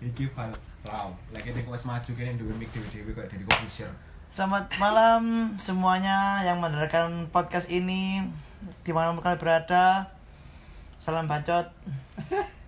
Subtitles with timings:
[0.00, 0.56] Iki file
[0.88, 1.12] wow.
[1.36, 3.92] Lagi nek wis maju kene duwe mic dhewe-dhewe kok dari komputer.
[4.32, 8.24] Selamat malam semuanya yang mendengarkan podcast ini
[8.80, 10.08] di mana kalian berada.
[10.96, 11.68] Salam bacot.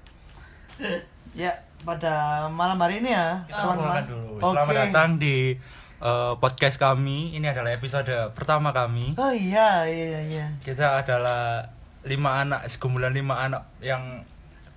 [1.41, 1.57] ya,
[1.89, 4.05] pada malam hari ini ya, teman-teman.
[4.05, 4.33] Dulu.
[4.53, 5.57] Selamat datang di
[6.05, 7.33] eh, podcast kami.
[7.33, 9.17] Ini adalah episode pertama kami.
[9.17, 10.47] Oh iya, iya, iya.
[10.61, 11.65] Kita adalah
[12.05, 14.21] lima anak, sekumpulan lima anak yang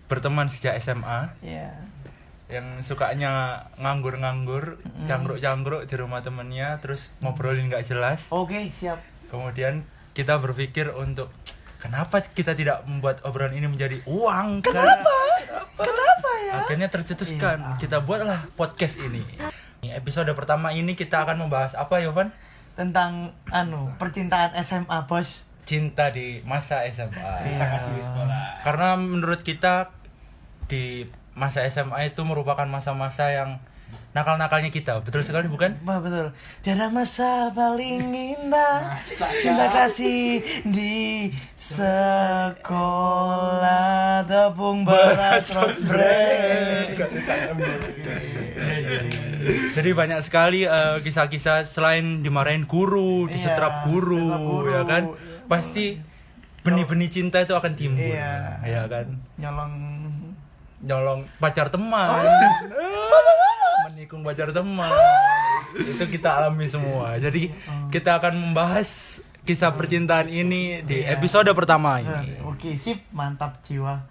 [0.07, 1.35] berteman sejak SMA.
[1.43, 1.94] Iya.
[2.45, 4.77] Yang sukanya nganggur-nganggur,
[5.09, 8.29] cangkruk-cangkruk di rumah temennya, terus ngobrolin nggak jelas.
[8.29, 9.01] Oke, siap.
[9.33, 9.81] Kemudian
[10.13, 11.33] kita berpikir untuk
[11.81, 14.61] kenapa kita tidak membuat obrolan ini menjadi uang?
[14.61, 15.15] Kenapa?
[15.75, 16.53] Kenapa ya?
[16.61, 19.25] Akhirnya tercetuskan, kita buatlah podcast ini.
[19.85, 22.29] Episode pertama ini kita akan membahas apa, Yovan?
[22.77, 25.45] Tentang anu, percintaan SMA, Bos.
[25.65, 27.49] Cinta di masa SMA.
[27.49, 28.61] Bisa kasih di sekolah.
[28.61, 29.89] Karena menurut kita
[30.69, 33.59] di masa SMA itu merupakan masa-masa yang
[34.11, 35.03] nakal-nakalnya kita.
[35.03, 35.75] Betul sekali bukan?
[35.83, 36.31] Wah betul.
[36.63, 39.03] Tiada masa paling indah
[39.43, 41.29] cinta kasih di
[42.85, 46.95] sekolah tepung beras rose bread.
[49.75, 54.71] Jadi banyak sekali eh, kisah-kisah selain dimarahin guru, Iya, disetrap guru, guru.
[54.71, 55.11] ya kan?
[55.45, 55.99] Pasti
[56.65, 58.01] benih-benih cinta itu akan timbul.
[58.01, 58.63] Iya.
[58.63, 59.19] Ya kan?
[59.37, 60.04] Nyolong
[60.85, 62.07] nyolong pacar teman.
[62.13, 62.21] Oh.
[63.85, 64.89] menikung pacar teman.
[65.73, 67.17] Itu kita alami semua.
[67.17, 67.49] Jadi
[67.89, 71.15] kita akan membahas kisah percintaan ini di Iya.
[71.15, 72.41] episode pertama Nah, ini.
[72.41, 74.05] Oke, sip, mantap jiwa.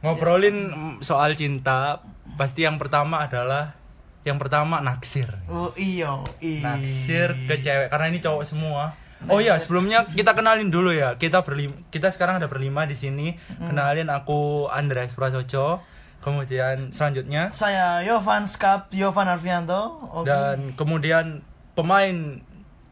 [0.00, 0.56] ngobrolin
[1.00, 2.00] soal cinta
[2.34, 3.76] pasti yang pertama adalah
[4.22, 5.28] yang pertama naksir.
[5.44, 6.72] Oh iyo, iya.
[6.72, 8.96] naksir ke cewek karena ini cowok semua.
[9.28, 11.20] Oh ya sebelumnya kita kenalin dulu ya.
[11.20, 13.36] Kita berlima kita sekarang ada berlima di sini.
[13.58, 15.84] Kenalin aku Andreas Prasojo
[16.20, 19.98] kemudian selanjutnya Saya Yovan Skap, Yovan Arfianto.
[20.12, 20.24] Oke.
[20.24, 21.40] dan kemudian
[21.72, 22.40] pemain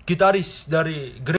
[0.03, 1.37] gitaris dari Green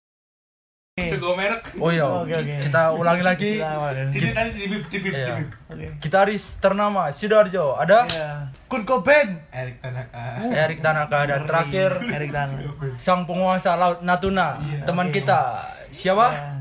[1.00, 1.74] Sego merek.
[1.76, 2.56] oh iya Oke, oke.
[2.62, 5.42] kita ulangi lagi Iya.
[5.66, 5.88] Oke.
[5.98, 8.52] gitaris ternama Sidoarjo ada Iya.
[8.68, 9.42] Kurt Cobain.
[9.50, 10.44] Erik Tanaka.
[10.46, 12.50] Erik Tanaka dan terakhir Erik Tan.
[12.98, 16.59] sang penguasa laut Natuna teman kita siapa Iya.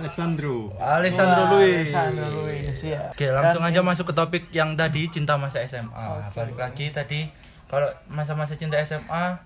[0.00, 0.74] Alessandro.
[0.76, 3.00] Alessandro Wah, Luis Alessandro Luis, ya.
[3.14, 5.90] Oke, langsung Dan aja masuk ke topik yang tadi cinta masa SMA.
[5.90, 6.34] Oke.
[6.34, 7.20] Balik lagi tadi
[7.70, 9.38] kalau masa-masa cinta SMA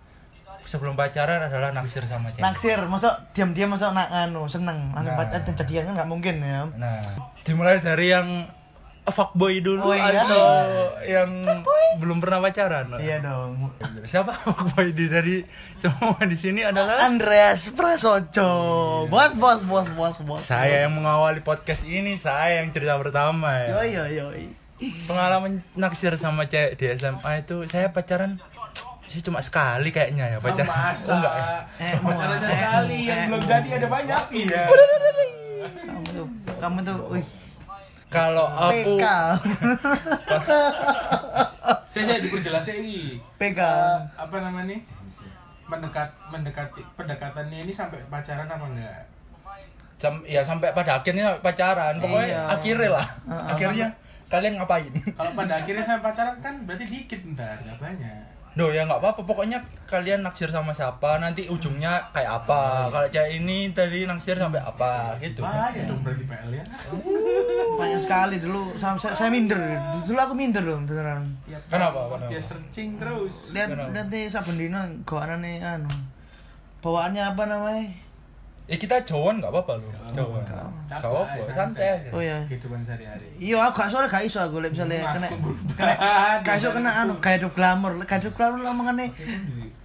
[0.69, 2.44] sebelum pacaran adalah naksir sama cewek.
[2.44, 5.25] Naksir, masuk diam-diam masuk nak anu seneng langsung Nah.
[5.25, 6.69] pacar jadian kan nggak mungkin ya.
[6.76, 7.00] Nah,
[7.41, 8.44] dimulai dari yang
[9.08, 10.20] fuckboy dulu Oh, iya.
[10.20, 10.44] atau
[11.02, 11.30] yang
[11.96, 12.86] belum pernah pacaran.
[12.96, 13.72] Iya dong.
[14.02, 15.36] Siapa fuckboy di dari
[15.76, 18.50] semua di sini adalah Andreas Prasojo.
[19.06, 20.41] Bos, bos, bos, bos, bos.
[20.41, 24.04] saya yang mengawali podcast ini, saya yang cerita pertama Yo ya.
[24.06, 24.48] yo yo.
[25.04, 28.38] Pengalaman naksir sama cewek di SMA itu saya pacaran
[29.04, 30.69] sih cuma sekali kayaknya ya pacaran.
[30.69, 31.10] Masa?
[31.10, 31.48] Oh, enggak ya?
[31.80, 33.48] Eh, Pacarannya eh, sekali yang eh, belum eh.
[33.48, 34.22] jadi ada banyak.
[34.30, 34.62] Iya.
[35.80, 36.26] Kamu tuh,
[36.60, 37.25] kamu tuh, wih,
[38.08, 39.04] Kalau aku PK.
[41.88, 43.16] Saya saya diperjelas ini.
[43.36, 43.60] PK.
[43.60, 44.76] Eh, apa namanya?
[45.64, 49.02] Mendekat mendekati pendekatannya ini sampai pacaran apa enggak?
[49.98, 52.42] Sam- ya sampai pada akhirnya pacaran pokoknya Iya.
[52.46, 53.46] akhirnya lah Heeh.
[53.50, 53.86] akhirnya
[54.28, 58.27] kalian ngapain Kalau pada akhirnya sampai pacaran kan berarti dikit ntar, nggak banyak.
[58.58, 63.38] Duh ya nggak apa-apa pokoknya kalian naksir sama siapa nanti ujungnya kayak apa kalau cewek
[63.38, 66.64] ini tadi naksir sampai apa gitu Banyak dong berarti PL ya.
[67.78, 68.74] Banyak sekali dulu.
[68.74, 69.62] Saya, saya, saya minder.
[70.02, 71.38] Dulu aku minder loh beneran.
[71.46, 72.10] Ya, Kenapa?
[72.10, 73.54] Pas dia searching terus.
[73.54, 75.86] Lihat nih saben dino goanan nih anu.
[76.82, 78.07] Bawaannya apa namanya?
[78.68, 82.04] Ya kita cowok nggak apa-apa loh cowok nggak apa-apa santai.
[82.08, 82.36] Oh ya.
[82.44, 83.24] Kehidupan sehari-hari.
[83.34, 85.28] Iya, aku gak soalnya gak iso aku lek misalnya kena
[86.44, 89.08] gak iso kena anu gaya hidup glamour, gaya hidup glamour omongane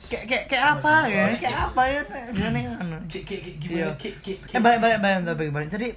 [0.02, 1.24] kayak kayak kayak apa ya?
[1.34, 2.02] Kayak apa ya?
[2.30, 2.98] Gimana anu?
[3.06, 3.88] Kek kek kek Iya.
[3.88, 5.70] gimana kek kek Eh balik balik balik balik.
[5.70, 5.88] Jadi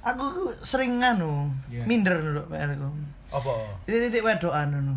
[0.00, 0.26] aku
[0.62, 1.82] sering anu Iya.
[1.84, 2.90] minder dulu PR aku.
[3.28, 3.50] apa
[3.82, 4.94] Titik-titik wedokan anu.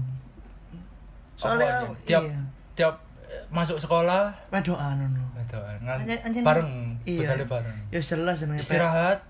[1.35, 2.37] Soalnya tiap iya,
[2.75, 5.23] tiap eh, masuk sekolah wedokan anu.
[5.51, 7.33] Ngan- Anjen- anjen- bareng iya.
[7.89, 9.25] Ya jelas jenenge istirahat.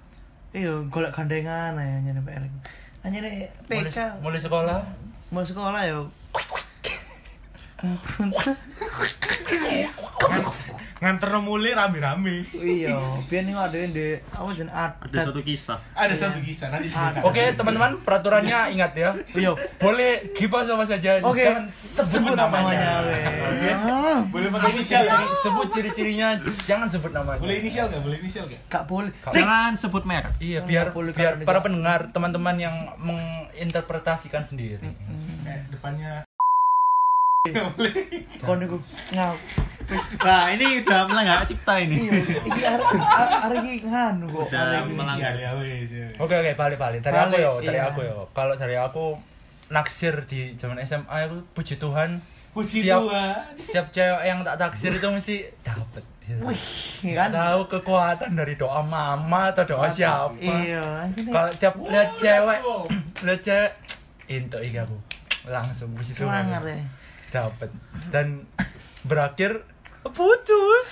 [0.52, 2.44] Iya, golek gandengan jenenge PR.
[3.02, 4.80] Anjene mulai, PK mulai sekolah.
[5.32, 6.04] Mau sekolah ya
[11.02, 12.94] nganter mulai rame-rame Iya,
[13.26, 15.82] biar nih ada yang di apa jeneng Ada satu kisah.
[15.92, 16.94] ada satu kisah nanti.
[17.26, 19.10] Oke, teman-teman, peraturannya ingat ya.
[19.34, 19.58] Iya.
[19.82, 21.18] Boleh gibah sama saja.
[21.26, 21.66] Oke, Jangan
[22.06, 23.02] sebut namanya.
[23.02, 23.74] weh.
[23.74, 25.04] Ah, boleh pakai inisial
[25.34, 27.42] sebut ciri-cirinya, jangan sebut namanya.
[27.42, 29.10] boleh inisial nggak boleh inisial nggak Gak boleh.
[29.34, 30.38] Jangan sebut merek.
[30.38, 34.78] Iya, biar biar para pendengar, teman-teman yang menginterpretasikan sendiri.
[35.42, 36.22] kayak depannya
[38.46, 38.78] Kau niku
[39.10, 39.34] ngau.
[40.22, 42.08] Nah, ini udah melanggar cipta ini.
[42.08, 42.12] Iya,
[42.42, 42.88] iki arek
[43.44, 44.48] arek iki nganu kok.
[44.48, 45.34] Udah melanggar.
[45.36, 46.08] ya wes ya.
[46.18, 47.92] Oke oke balik balik dari aku yo dari iya.
[47.92, 49.18] aku yo kalau dari aku
[49.72, 52.20] naksir di zaman SMA itu puji Tuhan
[52.52, 56.44] puji Setiap- Tuhan setiap cewek yang tak taksir itu mesti dapet gitu.
[56.44, 56.60] Wih,
[57.16, 57.32] kan.
[57.32, 61.32] tahu kekuatan dari doa mama atau doa siapa Iya, anjing.
[61.32, 62.60] kalau tiap lihat cewek
[63.24, 63.72] lihat cewek
[64.28, 64.96] itu iya aku
[65.48, 66.52] langsung puji Tuhan
[67.32, 67.70] dapet
[68.12, 68.44] dan
[69.08, 69.64] berakhir
[70.10, 70.90] putus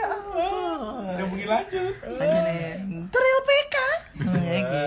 [0.00, 1.14] Ya Allah.
[1.14, 1.94] nggak mungkin lanjut.
[3.10, 3.76] Tril PK.
[4.26, 4.84] Ya iki.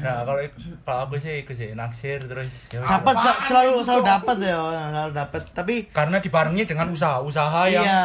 [0.00, 0.40] nah kalau
[0.84, 2.84] kalau aku sih ikut sih naksir terus ya.
[2.84, 3.14] Dapat
[3.48, 4.58] selalu selalu dapat ya,
[4.92, 5.40] selalu dapat.
[5.56, 8.04] Tapi karena dibarengi dengan usaha-usaha yang iya.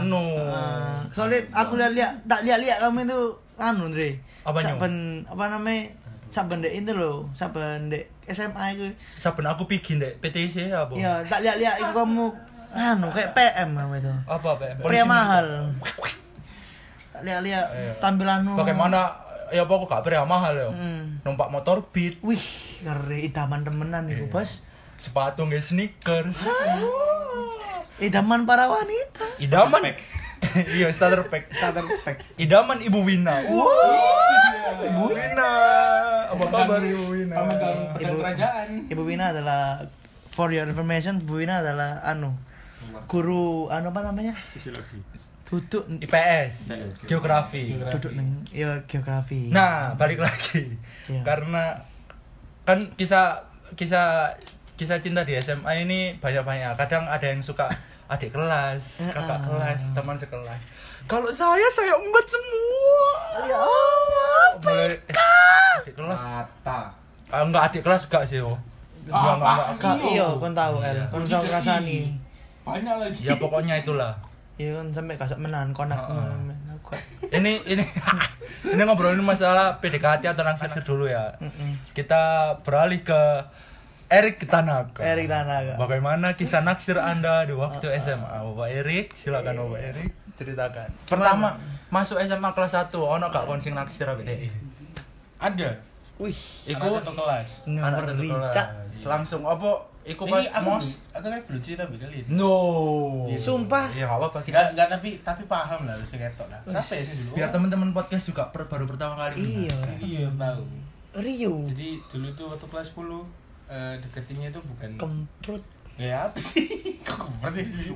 [0.00, 3.20] anu Ah, soalnya aku lihat-lihat tak lihat-lihat kamu itu
[3.60, 4.10] anu Andre.
[4.44, 4.58] Apa?
[4.64, 4.94] Saben
[5.28, 5.92] apa namanya?
[6.32, 8.88] Saben dek itu loh, saben dek SMA itu.
[9.20, 12.26] saben aku bikin deh PTC apa Iya, tak lihat-lihat itu kamu
[12.74, 14.12] anu kayak PM kamu itu.
[14.24, 15.46] apa apa Pria mahal.
[17.24, 17.92] Lihat-lihat Iya.
[17.98, 18.54] tampilanmu.
[18.54, 19.14] bagaimana
[19.48, 21.22] ya apa aku gak pria mahal ya Hmm.
[21.22, 22.42] numpak motor beat Wih,
[22.80, 24.18] ngeri idaman temenan Iya.
[24.18, 24.60] itu, Bos.
[24.96, 26.38] sepatu nggak sneakers
[27.96, 29.22] Idaman para wanita.
[29.38, 29.94] idaman
[30.74, 32.26] iya starter pack Starter pack.
[32.36, 34.82] idaman ibu Wina Wah.
[34.82, 35.50] ibu Wina
[36.26, 37.36] apa kabar ibu Wina
[37.94, 39.86] Ibu- kerajaan Ibu Wina adalah
[40.28, 42.34] for your information, Bu Wina adalah anu
[43.04, 44.34] guru anu apa namanya?
[44.34, 44.98] Fisiologi.
[45.44, 46.72] Duduk IPS
[47.04, 49.48] geografi duduk neng ya geografi.
[49.48, 50.72] Nah, balik lagi.
[51.06, 51.20] Iya.
[51.22, 51.76] Karena
[52.62, 53.38] kan kisah
[53.72, 54.32] kisah
[54.74, 56.74] kisah cinta di SMA ini banyak-banyak.
[56.76, 57.68] Kadang ada yang suka
[58.04, 59.40] adik kelas, kakak Ah.
[59.40, 60.60] kelas, teman sekelas.
[61.04, 63.06] Kalau saya saya embat semua.
[63.44, 64.48] ya Allah.
[64.58, 66.20] Mulai eh, adik kelas.
[66.20, 66.88] mata
[67.28, 68.56] Ah, enggak adik kelas enggak sih, oh.
[69.04, 69.96] Enggak, Ah, enggak, enggak.
[70.08, 71.04] Iya kon tahu El, Iya.
[71.08, 72.00] kon Uji tahu rasani.
[72.64, 74.16] Banyak lagi Ya pokoknya itulah.
[74.56, 75.98] Iya kan sampai kasar menahan konak.
[75.98, 76.76] Heeh.
[76.80, 76.94] Aku.
[77.28, 77.84] Ini ini
[78.72, 81.36] ini ngobrolin masalah PDKT atau naksir dulu ya.
[81.92, 83.20] Kita beralih ke
[84.08, 85.02] Erik Tanaka.
[85.02, 85.74] Erik Tanaka.
[85.76, 88.30] Bagaimana kisah naksir Anda di waktu SMA?
[88.30, 90.88] Bapak Erik, silakan Bapak Erik ceritakan.
[91.06, 91.58] Pertama
[91.90, 94.50] masuk SMA kelas 1, ono gak kon sing naksir apa deh?
[95.44, 95.70] ada
[96.14, 96.38] Wih,
[96.70, 98.56] Iku anak satu kelas anak satu ngeri, kelas.
[99.02, 99.70] Langsung apa?
[100.04, 100.86] Iku ini pas aku mos.
[101.10, 102.54] aku kan belum cerita bekali No.
[103.34, 103.88] Sumpah.
[103.90, 106.60] Ya enggak apa-apa kita Enggak, enggak tapi tapi paham lah lu ketok lah.
[106.66, 107.30] Siapa ya sih dulu?
[107.34, 109.78] biar teman-teman podcast juga per- baru pertama kali Iya.
[109.98, 110.62] Iya, tahu.
[111.16, 111.54] Rio.
[111.66, 113.24] Jadi dulu tuh waktu kelas 10
[113.64, 115.64] eh deketinnya tuh bukan Kemprut.
[115.96, 116.68] ya apa sih?
[117.06, 117.94] Kok ngerti dulu?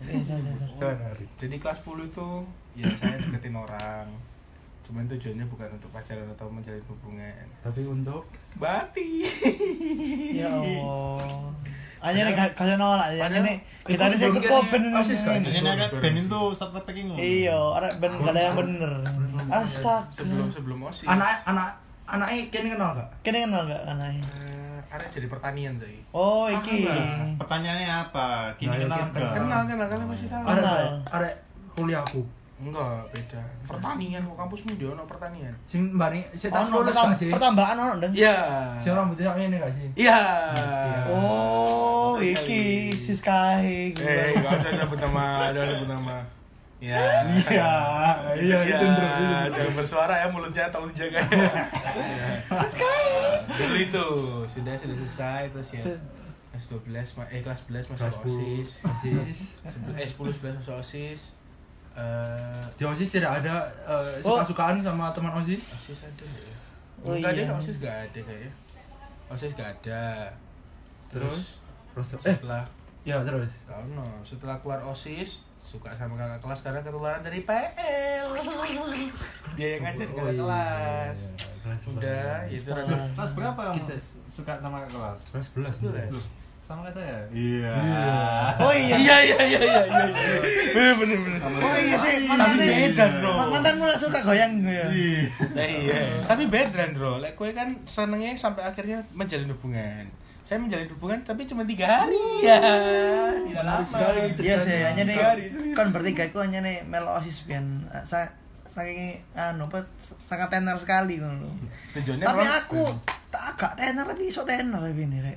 [0.00, 1.10] Eh, salah, salah.
[1.34, 2.28] Jadi kelas 10 itu
[2.72, 4.06] ya saya deketin orang.
[4.88, 7.44] Cuman tujuannya bukan untuk pacaran atau menjalin hubungan.
[7.60, 8.24] Tapi untuk
[8.56, 9.20] Bati.
[10.32, 11.52] Ya Allah.
[11.98, 13.28] Hanya nih kasih nolak ya.
[13.28, 13.54] Ini
[13.84, 15.46] kita ini saya Iku kekopen sebelum ini.
[15.52, 17.12] Ini kan band itu starter packing.
[17.12, 18.92] Iya, ada ben gak ada yang bener.
[19.50, 20.08] Astaga.
[20.08, 21.04] Sebelum sebelum OSIS.
[21.04, 21.68] anak anak
[22.06, 23.08] anaknya kini kenal gak?
[23.20, 24.22] Kini kenal gak anaknya?
[24.40, 26.00] eh, ada jadi pertanian saya.
[26.14, 26.86] Oh, iki.
[27.36, 28.56] Pertanyaannya apa?
[28.56, 29.32] Kini Nah, ya, kenal enggak?
[29.36, 30.44] Kenal kenal kalian masih tahu.
[30.46, 30.64] Kenal.
[30.64, 30.82] Ada
[31.12, 31.28] ada
[31.74, 32.22] kuliahku.
[32.58, 33.38] Enggak, beda.
[33.64, 35.54] Pertanian kok kampusmu dia ono pertanian.
[35.64, 37.30] Sing bari sing tas Ono lulus pertam- sih?
[37.30, 38.10] pertambahan ono deng.
[38.10, 38.36] Iya.
[38.76, 39.86] Sing rambutnya sak ini gak sih?
[39.96, 40.20] Iya.
[41.08, 42.62] Oh, Betul iki
[42.98, 42.98] sekali.
[42.98, 43.64] si Sky.
[43.96, 46.16] Eh, enggak usah sebut nama, ada sebut nama.
[46.78, 46.98] Ya.
[47.44, 47.70] Iya,
[48.38, 48.86] iya, Ya, itu.
[49.52, 51.22] Jangan bersuara ya mulutnya tolong dijaga.
[51.26, 52.30] Ya.
[53.48, 54.06] Dulu itu
[54.46, 55.82] sudah sudah selesai terus ya.
[56.48, 58.68] Kelas 12 ma- eh kelas 11 masuk Kelas OSIS.
[58.80, 59.40] OSIS.
[59.94, 61.37] Eh 10 11 masuk OSIS.
[61.98, 65.74] Eh Di OSIS tidak ada eh, suka-sukaan sama teman OSIS?
[65.74, 66.54] OSIS ada ya?
[67.02, 67.42] Oh, Enggak iya.
[67.44, 68.52] deh, OSIS gak ada kayaknya.
[69.28, 70.04] OSIS gak ada.
[71.08, 71.58] Terus
[71.90, 72.62] Terus terus eh setelah
[73.02, 73.52] ya terus.
[73.64, 78.26] Tahu no, setelah keluar OSIS suka sama kakak kelas karena ketularan dari PL.
[79.52, 80.38] Dia yang ngajar Oh, kakak iya.
[80.38, 81.18] kelas.
[81.84, 83.30] Udah, itu Kelas.
[83.34, 83.82] berapa kamu
[84.30, 85.18] suka sama kelas?
[85.28, 85.76] Kelas 11.
[85.76, 86.24] Sebelas.
[86.58, 87.18] Sama kayak saya.
[87.28, 87.76] Iya.
[88.88, 89.16] Oh iya.
[89.18, 90.04] Iya iya iya iya iya.
[90.70, 91.40] Bener bener bener.
[91.58, 93.30] Oh iya sih mantannya beda, bro.
[93.34, 94.86] Ma- Mantanmu lah suka goyang gue ya.
[94.88, 95.22] Iya.
[95.54, 96.00] Iya.
[96.24, 97.18] Tapi beda, Bro.
[97.18, 100.08] Lek kowe kan senengnya sampai akhirnya menjalin hubungan.
[100.40, 102.56] Saya menjalin hubungan tapi cuma tiga hari ya.
[103.44, 103.84] Tidak lama.
[104.34, 105.76] Iya sih, hanya nih Tiga hari, serius.
[105.76, 107.64] kan bertiga itu hanya nih melo osis pian
[108.02, 108.24] sa
[108.64, 109.84] saking anu apa
[110.22, 111.52] sangat tenar sekali kan lo.
[112.22, 112.80] Tapi aku
[113.28, 115.36] tak agak tenar tapi iso tenar tapi ini rek.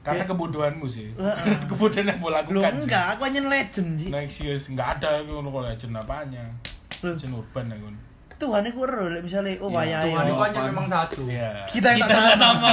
[0.00, 0.28] Karena Ya.
[0.28, 1.12] kebodohanmu sih.
[1.70, 2.72] Kebodohan yang Lu lakukan.
[2.72, 2.82] sih.
[2.82, 4.08] enggak, aku hanya legend sih.
[4.08, 6.44] Next year enggak ada itu kalau legend apanya.
[7.00, 7.12] Loh.
[7.12, 7.94] Legend urban ya kan.
[8.40, 10.06] Tuhan iku ero lek misale oh Iya, wayahe.
[10.08, 10.40] Tuhan itu oh.
[10.42, 11.20] hanya memang satu.
[11.28, 11.50] Iya.
[11.66, 12.72] Kita yang tak sama.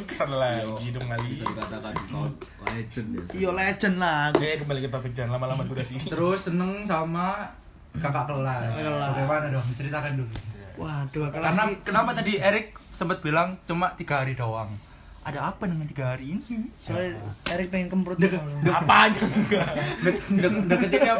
[0.00, 1.26] Ke sana lagi dong kali.
[1.30, 2.26] bisa dikatakan kau
[2.68, 4.20] legend ya Iya legend lah.
[4.32, 5.94] Oke, kembali ke topik jangan lama-lama durasi.
[6.00, 7.46] Terus seneng sama
[7.94, 8.70] kakak kelas.
[8.74, 9.62] Bagaimana dong?
[9.64, 10.30] Ceritakan dulu.
[10.78, 14.74] Waduh, kelas Karena kenapa tadi Erik sempat bilang cuma tiga hari doang.
[15.22, 16.66] Ada apa dengan tiga hari ini?
[16.78, 18.18] soalnya Erik pengen kemprut
[18.64, 19.66] Apanya enggak?
[20.00, 21.14] Dek- dek- Deketinnya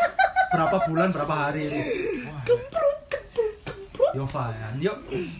[0.48, 1.82] berapa bulan, berapa hari ini?
[2.42, 4.12] Kemprut, kemprut, kemprut.
[4.16, 4.74] Yo, Fan.
[4.80, 4.96] Yuk,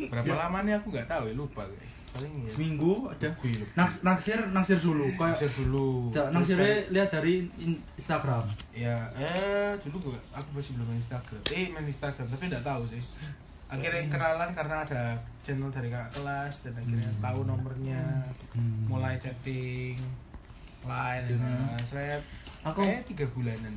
[0.07, 1.87] Berapa lama nih aku nggak tahu ya lupa gue.
[2.09, 2.50] Paling ya.
[2.50, 3.30] seminggu ada.
[3.75, 5.07] Naks, naksir, naksir dulu.
[5.12, 5.88] Kayak Naksir dulu.
[6.12, 8.45] Naksirnya lihat dari in- Instagram.
[8.71, 11.40] Ya, eh dulu gue aku masih belum main Instagram.
[11.49, 13.00] Eh main Instagram tapi nggak tahu sih.
[13.69, 15.03] Akhirnya kenalan karena ada
[15.45, 18.03] channel dari kakak kelas dan akhirnya tahu nomornya,
[18.53, 18.89] Hmm.
[18.89, 19.97] mulai chatting,
[20.83, 21.41] line, Hmm.
[21.41, 22.17] nah, saya
[22.65, 23.73] Aku- eh tiga bulanan,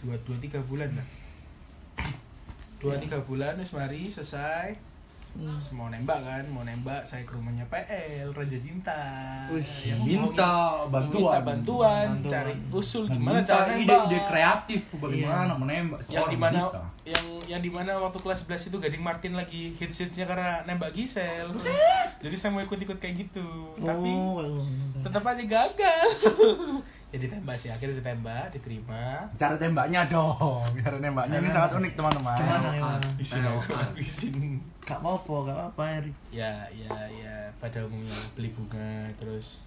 [0.00, 1.08] dua dua tiga bulan lah.
[2.76, 4.76] Dua tiga bulan terus mari selesai.
[5.34, 5.50] Hmm.
[5.50, 8.94] Terus mau nembak kan, mau nembak saya ke rumahnya PL Raja Cinta.
[9.48, 11.20] Wih, yang minta bantuan.
[11.26, 12.30] minta bantuan, Bantuan.
[12.30, 13.82] cari usul gimana Minta cara nembak.
[14.04, 16.80] ide-ide kreatif bagaimana menembak yang di mana wanita.
[17.04, 20.90] yang yang di mana waktu kelas 11 itu Gading Martin lagi hits hitsnya karena nembak
[20.90, 21.50] Gisel
[22.16, 23.44] jadi saya mau ikut ikut kayak gitu
[23.76, 24.62] tapi Oh, ngono.
[25.02, 26.08] tetap aja gagal
[27.14, 29.22] jadi tembak sih akhirnya ditembak diterima.
[29.38, 32.34] Cara tembaknya dong cara tembaknya ini sangat unik teman-teman.
[32.34, 33.08] Gimana, gimana?
[33.16, 33.42] izin
[33.94, 34.36] izin
[34.82, 36.16] Gak apa-apa, gak apa-apa Erik.
[36.28, 39.62] ya ya ya pada umumnya beli bunga terus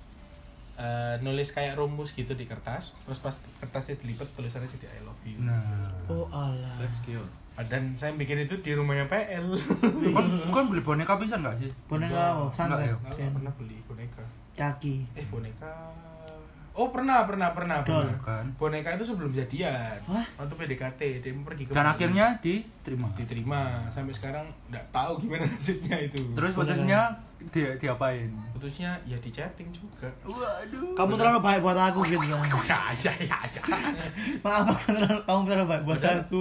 [0.76, 5.24] eh, nulis kayak rumus gitu di kertas terus pas kertasnya dilipat tulisannya jadi I love
[5.24, 5.40] you.
[5.42, 5.90] Nah.
[6.12, 6.78] Oh alah.
[7.66, 9.50] dan saya bikin itu di rumahnya PL
[10.06, 11.72] bukan, bukan beli boneka bisa nggak sih?
[11.90, 12.46] Boneka apa?
[12.54, 12.94] Santet.
[12.94, 14.22] Enggak, Nggak pernah beli boneka.
[14.54, 14.96] Caki.
[15.18, 15.74] eh boneka
[16.78, 18.06] oh pernah pernah pernah Dol.
[18.06, 18.18] pernah.
[18.22, 18.46] Kan.
[18.54, 19.98] Boneka itu sebelum jadian.
[20.06, 20.22] Wah.
[20.38, 23.10] waktu PDKT dia pergi ke dan akhirnya diterima.
[23.14, 23.62] Diterima.
[23.90, 26.22] Sampai sekarang nggak tahu gimana nasibnya itu.
[26.32, 27.00] Terus putusnya
[27.50, 28.30] dia diapain?
[28.52, 30.10] Putusnya ya di chatting juga.
[30.24, 30.94] Waduh.
[30.94, 32.22] Kamu terlalu baik buat aku gitu.
[32.70, 33.62] ya aja ya aja
[34.40, 36.40] Maaf aku terlalu, kamu terlalu baik buat Padahal- aku.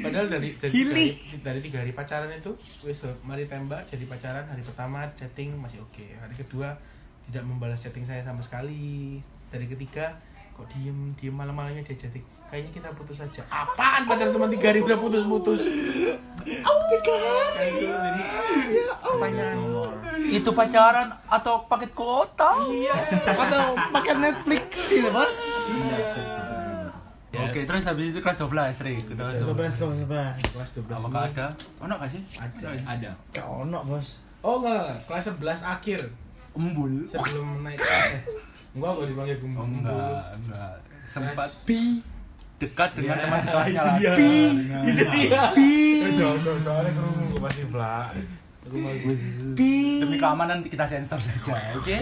[0.00, 1.06] padahal dari dari, dari,
[1.42, 6.06] dari tiga hari pacaran itu wes mari tembak jadi pacaran hari pertama chatting masih oke
[6.14, 6.70] hari kedua
[7.28, 9.18] tidak membalas chatting saya sama sekali.
[9.50, 10.14] Dari ketiga
[10.56, 12.24] kok diem diem malam-malamnya dia chatting.
[12.46, 13.42] Kayaknya kita putus aja.
[13.50, 14.06] Apaan?
[14.06, 15.66] Pacaran cuma tiga hari udah putus-putus
[16.46, 17.50] oh my god.
[17.58, 18.22] Kayak gitu jadi
[19.02, 19.58] pertanyaan.
[20.26, 22.50] Itu pacaran atau paket kuota?
[22.70, 22.94] Iya.
[23.26, 24.90] Atau pakai Netflix.
[24.90, 25.36] Gitu, Bos.
[27.36, 29.68] Ya, oke terus habis itu kelas 12 Rik Udah, udah.
[29.68, 30.56] 11 11.
[30.56, 31.46] kelas 12 apakah ada?
[31.76, 32.22] Oh nggak sih?
[32.40, 32.68] Ada.
[32.88, 33.10] Ada.
[33.36, 34.24] Gak ono, Bos.
[34.40, 35.04] oh enggak.
[35.04, 36.00] kelas 11 akhir
[36.56, 38.10] embul sebelum naik eh,
[38.76, 40.74] enggak kok dipanggil oh, gumbul enggak enggak.
[41.06, 41.80] Sempat Pi.
[42.56, 43.96] Dekat dengan Ya, teman sekolahnya lah.
[44.00, 44.12] dia.
[44.16, 44.32] Pi.
[44.88, 45.42] itu dia.
[45.52, 45.72] Pi.
[46.16, 48.08] soalnya kerungu gue pasti belak
[48.66, 49.14] gue
[50.02, 51.96] Demi keamanan kita sensor saja, oke?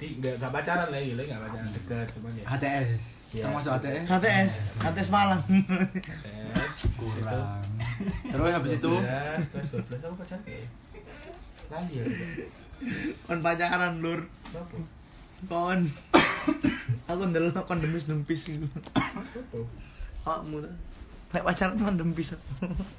[0.00, 1.68] Ti, nggak nggak pacaran lagi lagi nggak pacaran.
[1.76, 2.44] Dekat cuman ya.
[2.48, 3.00] HTS.
[3.32, 3.42] Iya.
[3.48, 4.04] Termasuk HTS?
[4.08, 5.42] HTS, HTS Malang.
[5.44, 7.60] tes Kurang.
[8.32, 8.92] Terus habis itu?
[9.52, 10.42] kelas 12 aku pacaran.
[10.48, 10.64] ya
[11.72, 12.04] lagi ya.
[13.24, 14.20] Kon pacaran, Lur.
[15.44, 15.80] Kon.
[17.04, 18.66] aku ndelok kon demis dempis gitu.
[20.22, 20.74] Kamu tuh.
[21.32, 22.36] Lek pacaran kon dempis.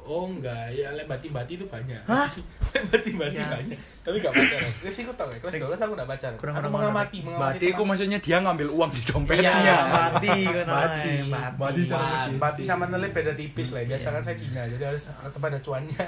[0.02, 2.02] Oh enggak, ya lek bati-bati itu banyak.
[2.04, 2.26] Hah?
[2.74, 3.46] lek bati-bati Ya.
[3.48, 3.78] banyak.
[4.02, 4.72] Tapi enggak pacaran.
[4.82, 6.36] Wes ikut tau ya, kelas 12 aku enggak pacaran.
[6.36, 7.58] Kurang aku mengamati, mengamati.
[7.62, 9.38] Itu teman- maksudnya dia ngambil uang di dompet.
[9.38, 10.66] Iya, Iya, mati kan.
[10.66, 13.86] Bati, Bati Bati, bati sama nelip beda tipis lah.
[13.86, 16.06] Biasa kan saya Cina, jadi harus tetap ada cuannya.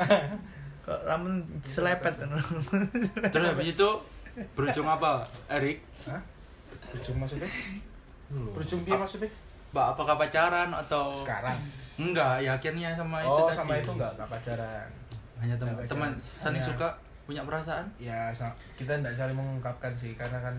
[0.85, 2.29] Kok ramen selepet kan.
[3.33, 3.89] Terus habis itu
[4.53, 5.81] berujung apa, Erik?
[6.05, 6.21] Hah?
[6.93, 7.49] Berujung maksudnya?
[8.29, 9.29] Berujung dia maksudnya?
[9.73, 11.57] Mbak, apakah pacaran atau Sekarang.
[11.97, 12.39] enggak?
[12.39, 13.57] Ya akhirnya sama itu Oh, tadi.
[13.57, 14.87] sama itu enggak enggak pacaran.
[15.41, 16.87] Hanya teman teman saling Hanya- suka
[17.25, 17.85] punya perasaan.
[17.97, 18.29] Ya,
[18.77, 20.55] kita enggak saling mengungkapkan sih karena kan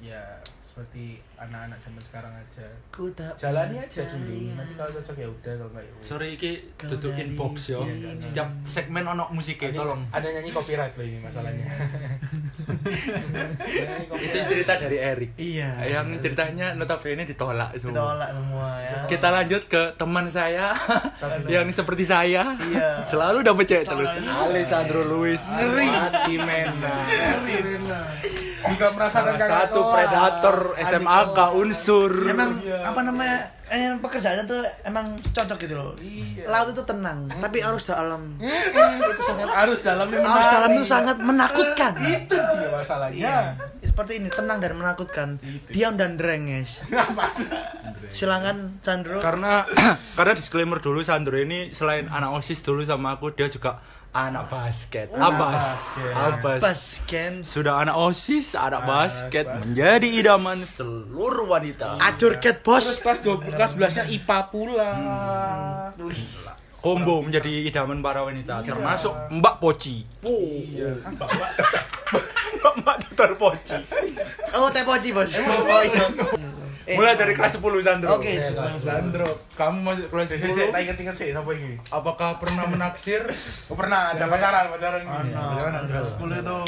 [0.00, 0.18] ya
[0.58, 5.52] seperti anak-anak zaman sekarang aja Ku tak jalani aja dulu nanti kalau cocok ya udah
[5.52, 5.92] kalau nggak ya.
[6.00, 7.80] Sore iki dari inbox yo.
[7.84, 8.16] sini.
[8.24, 10.00] Setiap segmen ono musiknya tolong.
[10.08, 11.66] ada nyanyi copyright loh ini masalahnya
[14.16, 15.30] Itu cerita dari Erik.
[15.36, 15.70] Iya.
[15.86, 17.94] Yang ceritanya notabene ditolak semua.
[17.94, 18.98] Ditolak semua ya.
[19.06, 20.72] Kita lanjut ke teman saya
[21.46, 22.56] yang seperti saya.
[22.56, 23.04] Iya.
[23.04, 24.10] Selalu dapat cewek terus.
[24.24, 25.92] Alessandro Luis Sering.
[25.92, 26.96] Mati Mena.
[28.66, 30.56] juga merasakan satu predator
[31.06, 31.52] adik Kelas.
[31.56, 32.12] unsur.
[32.28, 33.55] Emang apa namanya?
[33.66, 35.92] Eh, pekerjaannya tuh emang cocok gitu loh.
[35.98, 36.46] Iya.
[36.46, 38.38] Laut itu tenang, tapi arus dalam.
[38.38, 41.92] itu sangat arus dalam Arus dalam itu sangat menakutkan.
[41.98, 43.38] itu dia masalahnya Iya.
[43.82, 45.28] Seperti ini tenang dan menakutkan.
[45.66, 46.78] Diam dan drenges.
[48.12, 49.18] Silakan Sandro.
[49.18, 49.66] karena
[50.16, 53.82] karena disclaimer dulu Sandro ini selain anak OSIS dulu sama aku dia juga
[54.16, 55.12] anak basket.
[55.12, 55.92] Abas.
[56.08, 56.60] Abas.
[56.64, 57.44] Basken.
[57.44, 59.60] Sudah anak OSIS, anak basket basket.
[59.60, 62.00] menjadi idaman seluruh wanita.
[62.00, 62.80] Acur cat bos.
[62.80, 64.90] terus kelas 12 kelas 11 nya IPA pula
[66.76, 70.06] Combo menjadi idaman para wanita termasuk Mbak Poci.
[70.22, 71.28] iya Mbak
[72.76, 73.30] Mbak Dr.
[73.34, 73.74] Poci.
[74.52, 75.26] Oh, teh poci bos.
[75.34, 76.06] Oh, iya.
[76.86, 78.14] Eh, Mulai dari kelas 10 Sandro.
[78.14, 78.38] Oke,
[78.78, 79.26] Sandro,
[79.58, 80.70] kamu masuk kelas sih sih 10.
[80.70, 83.26] tak inget inget sih siapa ini Apakah pernah menaksir?
[83.66, 85.98] oh pernah ada pacaran pacaran ini Bagaimana, Andro?
[85.98, 86.58] Kelas 10 itu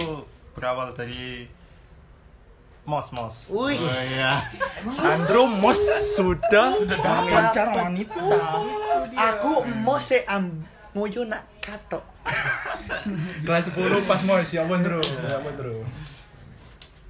[0.58, 1.46] berawal dari
[2.88, 3.52] mos mos.
[3.52, 3.76] Wih.
[3.76, 4.40] Oh, iya.
[4.88, 5.76] Sandro Mos
[6.16, 8.24] sudah sudah pacar wanita.
[9.12, 10.64] Aku mau se am
[10.96, 12.00] nguyu nak kato.
[13.44, 15.04] Kelas 10 pas Mos ya Bondro.
[15.04, 15.84] Ya Bondro.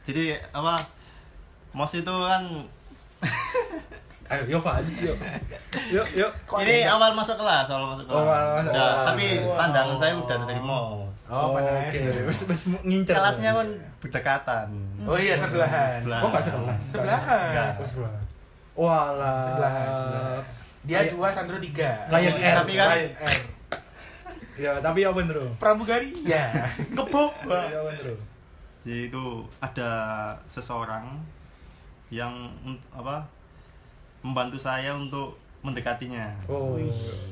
[0.02, 0.82] Jadi apa?
[1.70, 2.42] Mos itu kan
[4.28, 5.16] Ayo, yuk Pak, yuk.
[5.88, 6.30] Yuk, yuk.
[6.60, 8.12] ini awal masuk kelas, awal masuk kelas.
[8.14, 8.96] Oh, awal masuk kelas.
[9.02, 11.20] tapi pandangan saya udah dari mos.
[11.26, 12.28] oh pada Oke, SD.
[12.28, 13.16] wis wis ngincer.
[13.16, 13.68] Kelasnya kan
[13.98, 14.66] berdekatan.
[15.02, 16.20] oh iya sebelahan Sebelah.
[16.20, 17.68] oh nggak sebelah sebelahan Enggak.
[17.74, 18.12] Oh, sebelah.
[18.72, 19.40] Walah.
[19.44, 20.42] sebelahan sebelahan
[20.84, 22.54] dia dua Sandro tiga Lion Air.
[22.54, 23.40] Tapi kan Lion Air
[24.58, 25.54] Ya, tapi ya Bondro.
[25.56, 26.50] pramugari ya
[26.96, 27.32] Kebuk.
[27.46, 28.14] Ya Bondro.
[28.82, 29.24] jadi itu
[29.58, 29.90] ada
[30.44, 31.16] seseorang
[32.08, 32.32] yang
[32.90, 33.22] apa
[34.28, 36.36] membantu saya untuk mendekatinya.
[36.46, 36.76] Oh.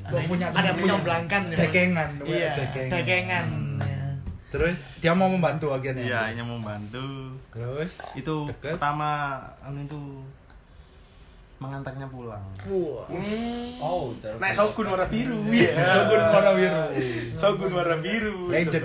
[0.03, 0.19] Ada,
[0.51, 1.53] ada punya belangkan.
[1.53, 2.11] Dekengan.
[2.25, 2.91] Iya, dekengan.
[2.91, 3.47] dekengan.
[3.85, 4.05] Ya.
[4.51, 6.03] Terus dia mau membantu akhirnya.
[6.03, 7.37] Iya, ini membantu.
[7.53, 8.77] Terus Itu Deket.
[8.77, 10.01] pertama anu itu
[11.57, 12.45] mengantarnya pulang.
[12.69, 16.83] Oh, naik Shogun warna biru Iya, Shogun warna biru.
[17.33, 18.85] Shogun warna biru Legend.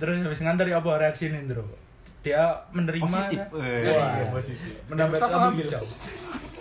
[0.00, 1.64] Terus habis ngantar ya apa reaksi Nindro?
[2.20, 3.38] Dia menerima Positif.
[3.40, 3.48] kan?
[3.50, 4.28] Wah, Iya.
[4.28, 4.72] positif.
[4.86, 5.64] mendapat lampu ambil.
[5.64, 5.84] hijau.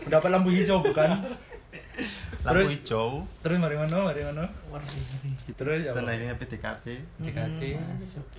[0.02, 1.10] Mendapat lampu hijau bukan?
[2.40, 4.08] Lampu Terus hijau terus mari mana?
[4.08, 4.48] Mari mana?
[5.52, 5.92] Terus ya.
[5.92, 6.86] dan akhirnya PDKT.
[7.20, 7.62] DKT.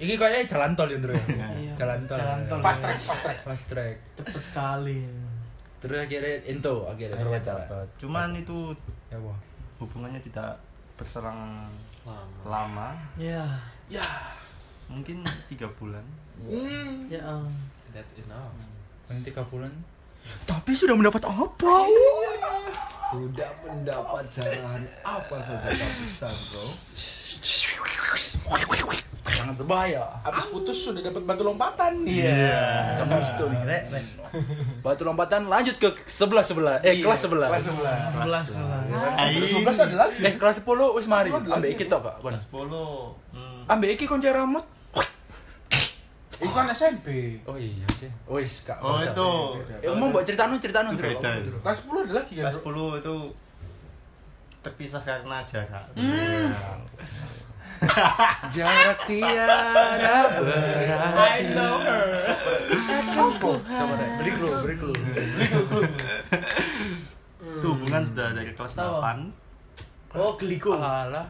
[0.00, 0.96] Ini kayaknya jalan tol ya.
[0.96, 1.74] Iya.
[1.76, 2.16] Jalan tol.
[2.16, 2.58] Jalan tol.
[2.58, 3.94] fast track fast track Fast track.
[4.16, 4.98] Cepet sekali.
[5.78, 7.86] Terus akhirnya into akhirnya dapat.
[7.96, 8.72] Cuman itu
[9.12, 9.36] Ya wah.
[9.76, 10.56] hubungannya tidak
[10.96, 11.68] berselang
[12.00, 12.40] Lama.
[12.44, 13.44] lama, Ya.
[13.86, 14.04] ya
[14.90, 16.02] mungkin tiga bulan.
[17.06, 17.22] Ya.
[17.24, 17.46] um.
[17.90, 18.50] That's enough.
[19.06, 19.70] Paling tiga bulan.
[20.44, 21.74] Tapi sudah mendapat apa?
[23.08, 26.66] Sudah mendapat jalan apa saja tapi Sandro?
[29.22, 30.04] Sangat berbahaya.
[30.22, 32.94] abis putus sudah dapat batu lompatan Iya.
[32.96, 33.60] Jangan itu nih.
[33.64, 33.82] Rek.
[34.80, 36.78] Batu lompatan lanjut ke sebelah sebelah.
[36.80, 37.48] Eh kelas sebelah.
[37.48, 38.84] kelas sebelah Sebelas sebelas.
[39.18, 41.28] kelas sebelas ada lagi Eh kelas 10 wis mari.
[41.32, 42.14] Ambek iki tok, Kak.
[42.20, 42.34] Kon.
[42.36, 43.16] Sepuluh.
[43.32, 44.62] Hmm, Ambek iki kunci rambut.
[46.40, 48.08] Itu kan SMP Oh iya sih.
[48.24, 48.80] Wis, Kak.
[48.80, 49.12] Oh usah.
[49.12, 49.30] itu.
[49.84, 50.24] Eh, mau mbok
[50.96, 51.04] Ndro.
[51.04, 51.52] Apa, itu.
[51.52, 51.58] Ndro?
[51.60, 53.14] kelas 10 ada lagi kan Kelas 10 itu
[54.60, 55.84] terpisah karena jarak.
[58.52, 61.56] Jarak tiada berarti.
[63.16, 63.52] Aku.
[63.64, 64.08] Sama deh.
[64.20, 64.96] Beri clue, beri clue.
[67.40, 69.00] Itu hubungan sudah dari kelas Tahu.
[69.00, 70.16] 8.
[70.20, 70.76] Oh, geliko.
[70.76, 71.24] Alah.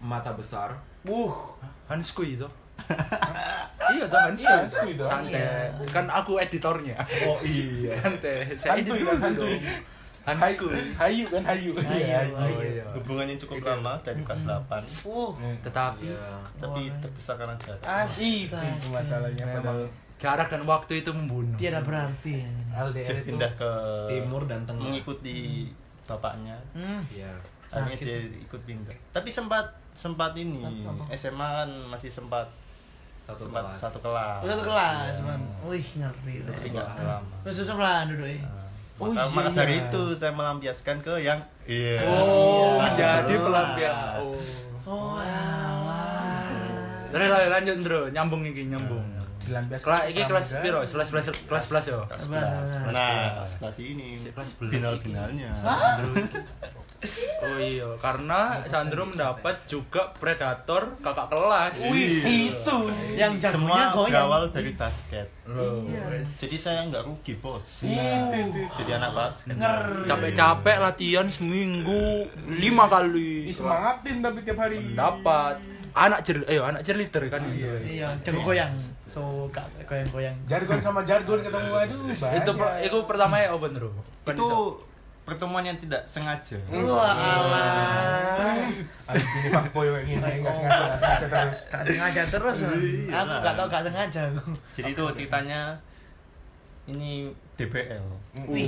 [0.00, 0.80] Mata besar.
[1.04, 1.60] Wuh,
[1.92, 2.48] Hansku itu.
[3.94, 4.86] iya toh Hansku.
[4.88, 5.04] Iya.
[5.04, 5.42] Santai.
[5.88, 6.96] Kan aku editornya.
[7.24, 7.92] Oh iya.
[8.02, 8.54] Santai.
[8.54, 9.60] Saya Hantu edit kan, dulu dong.
[10.22, 10.66] Hansku.
[10.94, 12.84] Hayu kan Hayu Iya, Oh iya.
[12.94, 15.08] Hubungannya cukup lama dari kelas 8.
[15.08, 15.32] Uh.
[15.60, 16.38] Tetapi Iya.
[16.58, 17.82] Tapi terpisah karena jarak.
[18.14, 18.70] itu Astaga.
[18.72, 19.82] itu masalahnya padahal
[20.14, 21.58] jarak dan waktu itu membunuh.
[21.58, 22.46] Tiada berarti.
[22.70, 23.70] LDR itu Pindah ke
[24.08, 24.86] Timur dan tengah.
[24.86, 25.66] mengikuti
[26.04, 26.54] bapaknya.
[26.70, 27.02] Hmm.
[27.10, 27.34] Iya.
[27.72, 28.94] Akhirnya dia ikut pindah.
[29.10, 30.62] Tapi sempat sempat ini?
[31.10, 32.46] SMA kan masih sempat
[33.22, 33.78] Satu sempat kelas.
[33.78, 34.38] satu kelas.
[34.42, 35.40] Oh, Satu kelas, man.
[35.64, 36.34] Wih, ngeri.
[36.42, 36.70] Tapi Rek.
[36.74, 37.34] nggak lama.
[37.42, 38.42] Terus sebelah duduk ya.
[39.00, 39.84] Oh, maka, iya, maka dari iya.
[39.88, 41.96] itu saya melampiaskan ke yang iya.
[42.02, 42.82] Oh, Iya.
[42.82, 44.10] menjadi pelampiasan.
[44.14, 44.22] Ah.
[44.22, 44.38] Oh.
[44.82, 46.50] Oh, alah.
[47.12, 49.02] Lah, lanjut Ndro, nyambung iki nyambung.
[49.42, 50.78] Dilampiaskan Kelas iki kelas piro?
[50.82, 51.98] Kelas kelas kelas kelas yo.
[52.06, 52.22] Kelas.
[52.30, 52.94] 11.
[52.94, 55.50] Nah, sebelas ini kelas 11 final-finalnya.
[57.42, 61.74] Oh iya, karena Sandro mendapat juga predator kakak kelas.
[62.22, 62.76] Itu
[63.12, 64.10] yang jagonya Semua goyang.
[64.22, 65.26] berawal dari basket.
[65.44, 65.82] Loh,
[66.22, 67.82] Jadi saya nggak rugi bos.
[67.82, 68.30] Iya.
[68.72, 69.58] Jadi anak basket.
[70.04, 73.46] capek-capek latihan seminggu lima kali.
[73.46, 74.94] Disemangatin tapi tiap hari.
[74.94, 75.54] Dapat
[75.92, 77.42] anak cer, eh anak cheerleader kan.
[77.82, 78.70] Iya, jago goyang.
[79.04, 80.36] Suka goyang-goyang.
[80.46, 82.00] Jargon sama jargon ketemu aduh.
[82.14, 83.90] Itu per- itu pertama ya open bro.
[84.24, 84.78] Itu
[85.22, 86.58] pertemuan yang tidak sengaja.
[86.66, 88.58] Wah, alah.
[89.14, 91.58] Ini fuckboy kayak gini enggak sengaja enggak sengaja terus.
[91.70, 92.56] Gak sengaja terus.
[92.62, 93.18] Iya.
[93.22, 94.42] Aku gak tau gak sengaja aku.
[94.74, 95.60] Jadi itu ceritanya
[96.90, 98.06] ini DBL.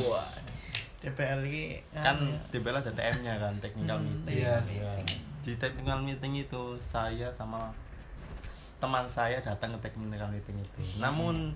[0.07, 0.29] Wah.
[1.03, 2.17] DPL ini Kan
[2.49, 4.47] DBL ada TM-nya kan, technical meeting.
[4.47, 4.81] yes.
[4.81, 4.93] Iya.
[5.45, 7.75] Di technical meeting itu saya sama
[8.81, 10.81] teman saya datang ke technical meeting itu.
[11.03, 11.53] Namun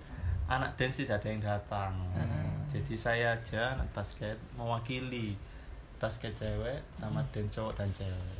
[0.48, 1.92] anak dance tidak ada yang datang.
[2.72, 5.36] Jadi saya aja anak basket mewakili
[6.00, 8.34] basket cewek sama dance cowok dan cewek.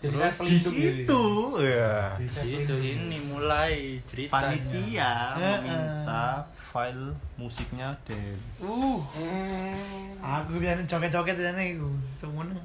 [0.00, 1.22] Jadi saya Terus di situ
[1.60, 4.32] ya saya Situ ini mulai ceritanya.
[4.32, 8.62] panitia meminta file musiknya dance.
[8.62, 10.16] Uh, Hmm.
[10.20, 11.90] aku biasanya joget-joget ini aku.
[12.16, 12.56] Semuanya.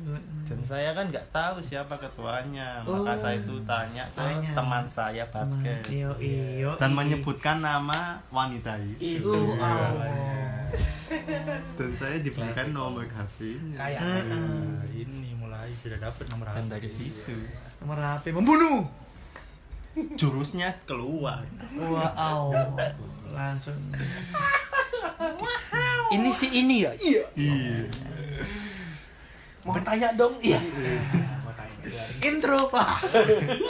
[0.45, 3.01] Dan saya kan nggak tahu siapa ketuanya, Oh.
[3.01, 4.51] maka saya itu tanya ke Tanya.
[4.53, 6.71] teman saya basket Iyo, iyo.
[6.77, 6.97] dan iyo.
[6.97, 9.25] menyebutkan nama wanita itu.
[9.25, 10.44] Uh, Iya.
[11.75, 13.77] Dan saya diberikan nomor HP-nya.
[13.77, 16.71] Kayak Nah, ini mulai sudah dapat nomor Dan HP.
[16.71, 17.35] dari situ
[17.79, 18.85] Nomor HP membunuh.
[20.15, 21.47] jurusnya keluar.
[21.73, 22.51] Wow.
[23.31, 23.79] Langsung.
[26.07, 26.91] Ini si ini ya?
[26.95, 27.23] Iya.
[27.33, 27.77] Iya.
[29.63, 30.35] mau tanya dong.
[30.39, 30.59] Iya.
[32.21, 33.05] Intro, Pak.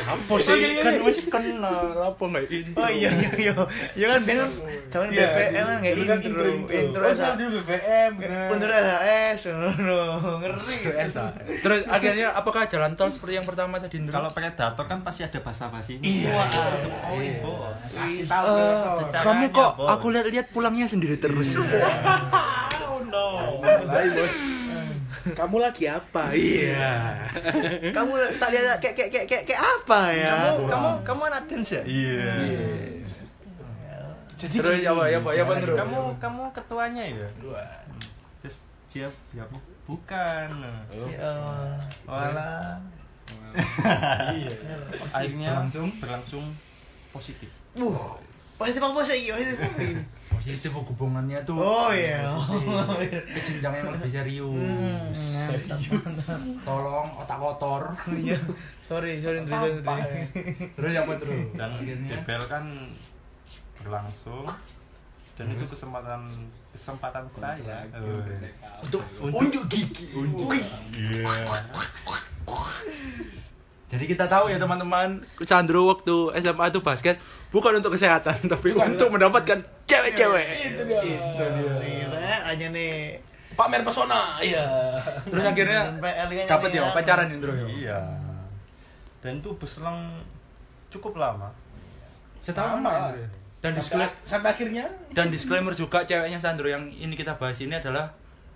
[0.05, 0.79] Apa sih?
[0.79, 2.71] Kan wis kenal apa enggak ini?
[2.73, 3.53] Oh iya iya iya.
[3.95, 6.45] Ya kan zaman Iya, BBM kan nggak kan intro.
[6.71, 8.11] Intro Oh, dulu BBM.
[8.15, 8.47] bener.
[8.47, 9.99] Untuk SAS, no,
[10.39, 10.75] ngeri.
[11.59, 13.97] Terus akhirnya apakah jalan tol seperti yang pertama tadi?
[14.05, 15.99] Kalau predator kan pasti ada basa-basi.
[15.99, 16.31] Iya.
[17.11, 17.81] Oh, bos.
[17.99, 18.23] Eh.
[18.25, 19.89] Caranya, kamu kok Bos.
[19.89, 21.55] aku lihat-lihat pulangnya sendiri terus.
[25.33, 26.29] Kamu lagi apa?
[26.37, 27.17] Iya.
[27.89, 30.29] Kamu tak lihat kayak kayak kayak kayak, kayak apa ya?
[30.29, 31.83] Kamu kamu kamu anak dance ya?
[31.87, 32.33] Iya.
[34.35, 35.73] Jadi Terus ya, Pak, ya, Pak, ya, Pak, Ndro.
[35.79, 37.27] Kamu kamu ketuanya ya?
[37.41, 37.63] Dua.
[38.43, 38.57] Terus
[38.91, 39.43] dia ya
[39.89, 40.47] bukan.
[40.93, 41.33] Ya.
[42.05, 42.77] Walah.
[44.35, 44.51] Iya.
[45.15, 45.89] Akhirnya Berlangsung?
[45.97, 46.45] berlangsung
[47.15, 47.49] positif.
[47.79, 48.19] Uh,
[48.55, 49.19] positif apa sih?
[49.31, 49.95] Positif.
[50.35, 51.57] Positif hubungannya tuh.
[51.57, 52.27] Oh iya.
[53.33, 54.51] Ke jenjang yang lebih serius.
[54.53, 56.39] Hmm, mantap, mantap.
[56.61, 57.83] Tolong otak kotor.
[58.13, 58.37] Iya.
[58.85, 60.21] Sorry, sorry, sorry, Sampah, sorry.
[60.77, 61.39] Terus yang apa terus?
[61.57, 62.63] Dan akhirnya DBL kan
[63.81, 64.45] berlangsung
[65.35, 66.31] dan itu kesempatan
[66.71, 67.83] kesempatan saya
[68.81, 70.15] untuk Unjuk gigi.
[70.15, 70.47] unjuk
[70.95, 71.27] iya
[73.85, 77.15] Jadi kita tahu ya teman-teman, Sandro waktu SMA itu basket
[77.55, 80.75] bukan untuk kesehatan, tapi untuk mendapatkan cewek-cewek.
[80.75, 80.99] Itu dia.
[80.99, 82.07] Itu dia.
[82.43, 83.15] Aja nih.
[83.55, 84.35] Pamer pesona.
[84.43, 84.67] Iya.
[85.31, 85.95] Terus akhirnya
[86.51, 87.67] dapat nih ya pacaran Indro ya.
[87.71, 87.99] iya
[89.25, 90.21] dan itu berselang
[90.93, 91.49] cukup lama
[92.45, 93.25] Setahun ya?
[93.57, 94.85] Dan Sampai, disclaimer, sampai akhirnya
[95.17, 98.13] dan disclaimer juga ceweknya Sandro yang ini kita bahas ini adalah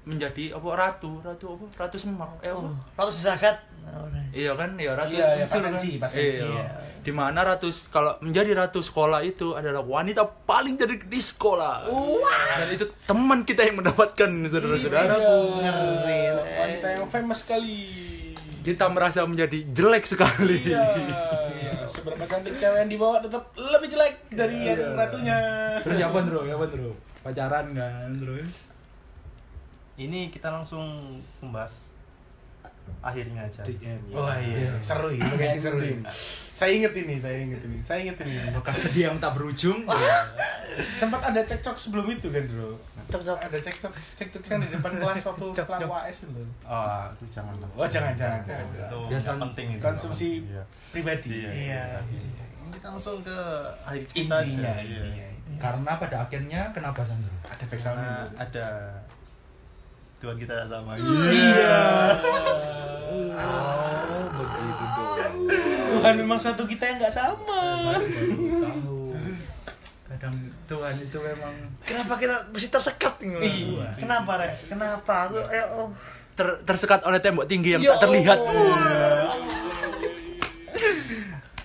[0.10, 1.65] menjadi apa ratu, ratu apa?
[1.86, 2.41] Ratu Semak.
[2.41, 2.74] Eh, apa?
[2.98, 3.56] Ratu sesakat.
[3.89, 4.06] Oh.
[4.30, 5.13] Iya kan, ya ratu.
[5.13, 5.74] Iya, iya, kan?
[5.74, 6.45] pas Iya.
[6.45, 6.65] iya.
[7.02, 11.89] Di mana ratu kalau menjadi ratu sekolah itu adalah wanita paling cerdik di sekolah.
[12.58, 15.34] Dan itu teman kita yang mendapatkan saudara-saudaraku.
[15.62, 16.22] Ngeri.
[16.58, 17.78] wanita yang famous sekali.
[18.60, 20.62] Kita merasa menjadi jelek sekali.
[20.69, 20.86] Iya.
[21.89, 25.38] Seberapa cantik cewek yang dibawa tetap lebih jelek dari yang ratunya.
[25.82, 26.45] Terus siapa Bro?
[26.45, 26.93] Ya Bro?
[27.26, 28.69] Pacaran kan terus.
[29.99, 30.85] Ini kita langsung
[31.39, 31.91] membahas
[32.99, 33.62] akhirnya aja
[34.09, 36.01] Oh iya, seru ini, guys, seru ini.
[36.57, 38.33] Saya inget ini, saya inget ini, saya inget ini.
[38.49, 39.85] Bekas sedih yang tak berujung.
[40.97, 42.75] Sempat ada cekcok sebelum itu kan, Bro?
[43.07, 43.38] Cok, cok.
[43.39, 45.89] Ada cekcok, cekcok yang di depan kelas waktu setelah cok.
[45.91, 46.43] UAS itu.
[46.65, 48.65] oh itu jangan lah Oh, jangan, jangan, jangan.
[48.73, 50.63] itu nggak penting itu Konsumsi Iya.
[50.91, 51.29] pribadi.
[51.31, 51.51] Iya.
[51.53, 51.83] Iya.
[52.09, 53.38] Ini kita langsung ke
[53.81, 54.97] akhir cerita Intinya, aja Iya.
[54.97, 55.27] intinya.
[55.62, 57.31] Karena pada akhirnya kenapa Sandro?
[57.45, 58.35] Ada back sound karena itu.
[58.35, 58.65] ada
[60.19, 61.79] Tuhan kita sama Iya.
[63.39, 65.36] Oh, begitu dong.
[65.95, 67.62] Tuhan memang satu kita yang nggak sama.
[68.03, 69.15] tahu.
[70.12, 70.36] Kadang
[70.67, 71.53] Tuhan itu memang
[71.88, 73.32] Kenapa kita mesti tersekat nih?
[73.39, 73.88] Iya.
[73.95, 74.53] Kenapa, Rek?
[74.67, 75.13] Kenapa?
[75.32, 75.88] Aku eh oh.
[76.36, 78.39] ter- tersekat oleh tembok tinggi yang Ya tak terlihat.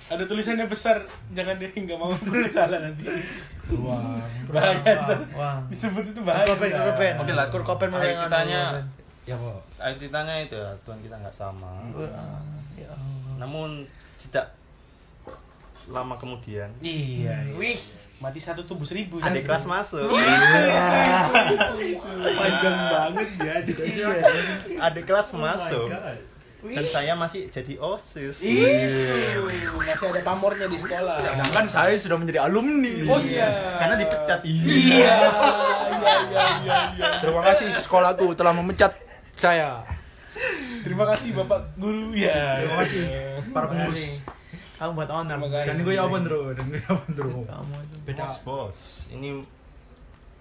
[0.04, 1.00] Ada tulisannya besar
[1.32, 2.12] jangan dia nggak mau
[2.56, 3.08] salah nanti
[3.72, 4.20] Wah.
[4.52, 5.16] bahaya.
[5.32, 5.56] Wah.
[5.72, 7.16] disebut itu bahaya Kurt Cobain.
[7.16, 8.60] Oke lah, akhir yang ceritanya
[9.24, 9.56] Ya, Pak.
[9.80, 11.72] akhir ceritanya itu ya, Tuhan kita nggak sama.
[12.76, 13.40] Ya Allah.
[13.40, 13.88] Namun
[14.20, 14.52] tidak
[15.84, 17.76] lama kemudian iya wih
[18.16, 20.08] mati satu tubuh seribu ada kelas masuk.
[22.32, 23.54] panjang banget ya
[24.80, 25.88] ada kelas masuk.
[26.64, 28.40] Dan saya masih jadi OSIS.
[28.40, 33.04] masih ada pamornya di sekolah Sedangkan saya sudah menjadi alumni.
[33.04, 34.40] oh iya Karena dipecat.
[34.48, 38.96] iya iya iya iya iya Terima kasih sekolahku telah memecat
[39.30, 39.84] saya.
[40.80, 43.02] terima kasih bapak guru ya terima kasih
[43.52, 44.20] Para pengurus.
[44.74, 45.70] Kamu buat kasih.
[45.70, 46.50] Dan gue apa, Bro?
[46.58, 47.46] Dan gue apa, Bro?
[47.46, 47.96] Kamu itu.
[48.02, 48.26] Beda.
[48.26, 48.78] Bos, bos.
[49.06, 49.38] Ini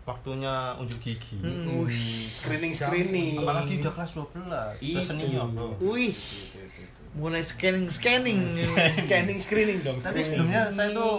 [0.03, 1.39] waktunya unjuk gigi.
[1.39, 1.87] Hmm.
[1.87, 4.43] screening screening Apalagi udah kelas 12.
[4.77, 4.91] Itu.
[4.91, 5.67] Udah senior, Bro.
[5.81, 6.11] Wih.
[7.13, 8.41] Mulai scanning scanning.
[8.97, 10.49] scanning screening dong Tapi screening.
[10.49, 11.13] sebelumnya saya tuh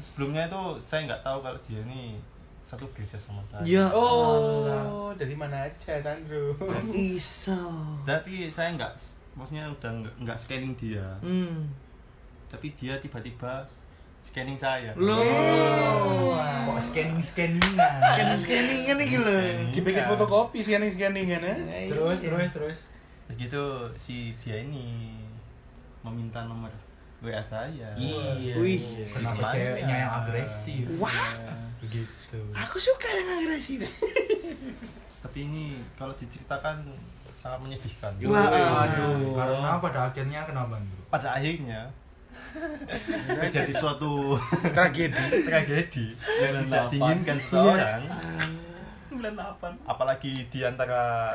[0.00, 2.16] sebelumnya itu saya nggak tahu kalau dia ini
[2.60, 3.62] satu gereja sama saya.
[3.62, 3.86] Ya.
[3.88, 5.12] oh Allah.
[5.14, 6.56] dari mana aja Sandro
[6.96, 7.60] iso?
[8.02, 8.92] Tapi saya nggak
[9.34, 11.06] maksudnya udah nggak- nggak scanning dia.
[11.20, 11.68] Hmm.
[12.48, 13.68] Tapi dia tiba-tiba
[14.24, 14.90] scanning saya.
[14.96, 16.34] Loh.
[16.72, 18.00] Kok scanning-scanningan?
[18.00, 19.36] Scanning scanningan nih lho.
[19.70, 21.54] dipikir fotokopi scanning scanning kan ya
[21.92, 22.78] Terus, terus, terus.
[23.28, 23.62] Begitu
[24.00, 25.14] si dia ini
[26.00, 26.72] meminta nomor
[27.24, 27.92] WA saya.
[27.96, 28.56] Iya.
[28.60, 28.84] Wih.
[29.12, 30.84] Kenapa ceweknya yang agresif?
[31.00, 31.12] Wah.
[31.80, 32.40] Begitu.
[32.52, 33.80] Aku suka yang agresif.
[35.24, 36.84] Tapi ini kalau diceritakan
[37.32, 38.12] sangat menyedihkan.
[38.28, 38.88] Wah.
[38.88, 39.36] Aduh.
[39.36, 41.00] Karena pada akhirnya kenapa, Bro?
[41.08, 41.88] Pada akhirnya
[43.26, 44.38] terjadi suatu
[44.74, 45.24] tragedi.
[45.46, 46.06] Tragedi.
[46.14, 48.02] Yang tidak diinginkan seseorang.
[49.14, 51.32] Bulan 8 apalagi di antara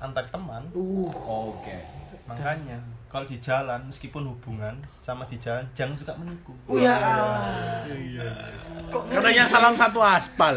[0.00, 0.66] antar teman.
[0.74, 1.12] Uh.
[1.56, 2.01] Oke.
[2.28, 2.78] Makanya
[3.12, 4.72] kalau di jalan meskipun hubungan
[5.04, 6.56] sama di jalan jangan suka menipu.
[6.64, 6.96] Oh ya.
[6.96, 8.48] Allah.
[8.88, 10.56] Kok katanya salam satu aspal.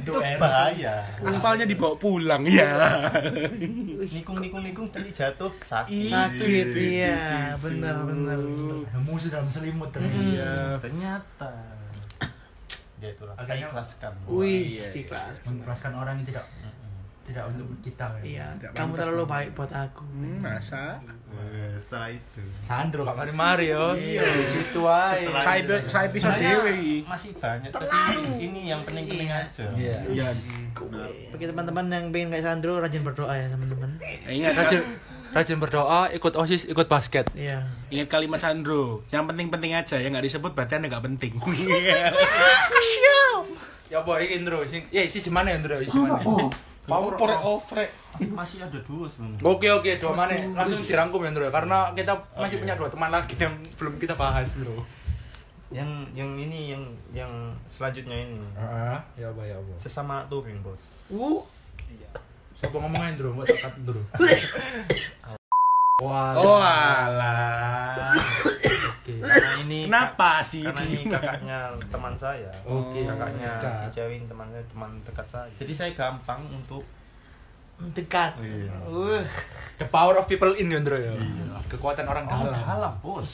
[0.00, 1.04] Itu bahaya.
[1.20, 3.04] Aspalnya dibawa pulang ya
[4.00, 6.08] nikung nikung nikung nanti jatuh sakit.
[6.08, 8.40] Sakit iya, benar benar.
[9.04, 10.24] Musuh dalam selimut ternyata.
[10.24, 10.80] iya.
[10.80, 11.52] Ternyata.
[12.98, 15.04] Ya itulah saya ikhlaskan Wih, iya, iya.
[15.06, 15.38] ikhlas.
[15.46, 16.44] Mengikhlaskan orang yang tidak
[17.28, 18.06] tidak untuk kita.
[18.16, 18.22] ya.
[18.24, 19.30] Iya, Tidak kamu terlalu dong.
[19.30, 20.02] baik buat aku.
[20.02, 20.82] Hmm, masa
[21.28, 23.92] Eh, setelah itu Sandro gak mari-mari yo.
[23.94, 24.24] Iya.
[24.24, 25.28] Di situ aja.
[25.38, 27.86] Saya Sebenarnya dewe masih banyak tapi
[28.40, 29.98] ini yang penting-penting aja Iya.
[30.08, 30.28] ya
[31.28, 34.00] Bagi teman-teman yang pengen kayak Sandro, rajin berdoa ya teman-teman.
[34.26, 34.80] ingat Rajin
[35.28, 37.28] rajin berdoa, ikut OSIS, ikut basket.
[37.34, 37.60] Iya.
[37.88, 41.36] ingat kalimat Sandro yang penting-penting aja yang nggak disebut berarti anda nggak penting
[43.88, 46.20] Ya boy, ini Indro, sing, ya si gimana Indro, si mana?
[46.88, 47.12] Power
[47.44, 47.84] over
[48.26, 50.32] masih ada dua sebenarnya Oke oke, dua mana?
[50.56, 54.56] Langsung dirangkum ya Indro, karena kita masih punya dua teman lagi yang belum kita bahas
[54.56, 54.82] Indro.
[55.68, 56.80] yang yang ini yang
[57.12, 57.28] yang
[57.64, 59.72] selanjutnya ini Ah, ya apa ya apa.
[59.76, 61.44] sesama touring bos Uh,
[62.56, 64.00] Siapa ngomongnya Indro, buat tekat Indro.
[66.00, 66.30] Wah.
[66.34, 68.57] oh alah Oke.
[69.28, 71.58] Karena ini kenapa sih karena ini kakaknya
[71.92, 73.04] teman saya Oke.
[73.04, 73.74] kakaknya Dekat.
[73.76, 76.82] si cewek ini temannya teman dekat saya jadi saya gampang untuk
[77.78, 78.34] dekat.
[78.42, 78.74] Iya.
[78.90, 79.22] Uh,
[79.78, 81.14] The power of people in Indro ya.
[81.70, 82.58] Kekuatan orang oh dalam.
[82.58, 83.32] dalam bos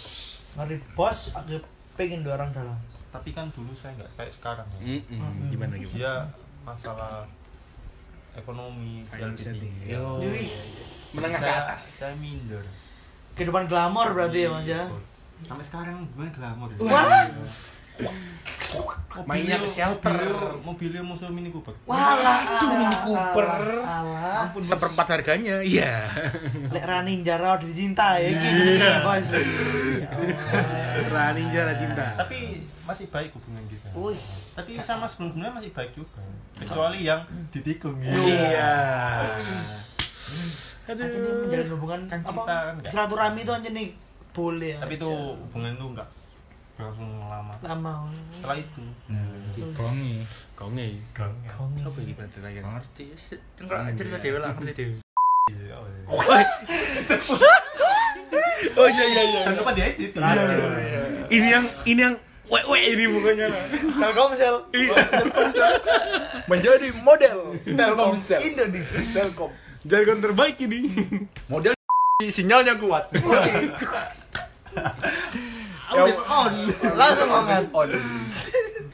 [0.54, 1.59] ngeri bos, aku
[1.96, 2.76] pengen dua orang dalam.
[3.09, 4.98] tapi kan dulu saya nggak kayak sekarang ya.
[4.98, 5.46] Mm-mm.
[5.46, 6.12] gimana gimana dia
[6.66, 7.22] masalah
[8.35, 9.94] ekonomi dia lebih tinggi.
[11.14, 12.66] menengah ke saya, atas saya minder
[13.38, 14.83] kehidupan glamor berarti ya Mas ya.
[15.42, 16.79] Sampai sekarang gue glamor ya.
[16.81, 17.27] Wah,
[19.23, 22.42] mainnya ke shelter mobilnya, mobilnya musuh mini cooper walah.
[22.42, 23.47] Itu Mini Cooper.
[23.79, 24.51] Alah.
[24.59, 26.11] seperempat harganya iya
[26.75, 28.62] Lek Rani Jara udah dicinta ya gitu
[29.07, 29.31] bos.
[29.31, 30.11] Ya.
[31.07, 34.18] Rani Jara cinta tapi masih baik hubungan kita Wih.
[34.59, 36.18] tapi sama sebelumnya masih baik juga
[36.59, 37.23] kecuali yang
[37.55, 38.75] ditikung iya
[40.85, 42.29] Anjir menjalin hubungan Kan apa?
[42.29, 42.75] cinta kan?
[42.85, 43.88] Silaturahmi itu anjir nih
[44.35, 46.09] boleh tapi itu hubungan itu enggak
[46.75, 47.92] berlangsung lama lama.
[48.35, 48.83] setelah itu
[49.79, 50.27] Kongi.
[50.59, 53.05] konge gang apa ini berarti lagi Ngerti.
[53.62, 54.99] Enggak cerita dewe lah, ngerti dewe.
[58.75, 60.11] oh iya iya iya jangan lupa diedit
[61.31, 62.16] ini yang ini yang
[62.51, 63.49] wek ini bukannya
[63.94, 64.55] Telkomsel.
[66.51, 68.40] Menjadi model Telkomsel.
[68.44, 68.99] Indonesia.
[69.14, 69.51] Telkom.
[69.85, 70.88] jargon terbaik ini
[71.49, 71.77] Model
[72.25, 73.12] sinyalnya kuat.
[75.87, 76.53] Always on.
[76.93, 77.63] Langsung banget.
[77.71, 77.89] on.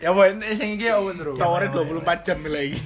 [0.00, 1.36] Ya boy, ini sing iki apa terus?
[1.36, 2.80] tawarnya 24 jam lagi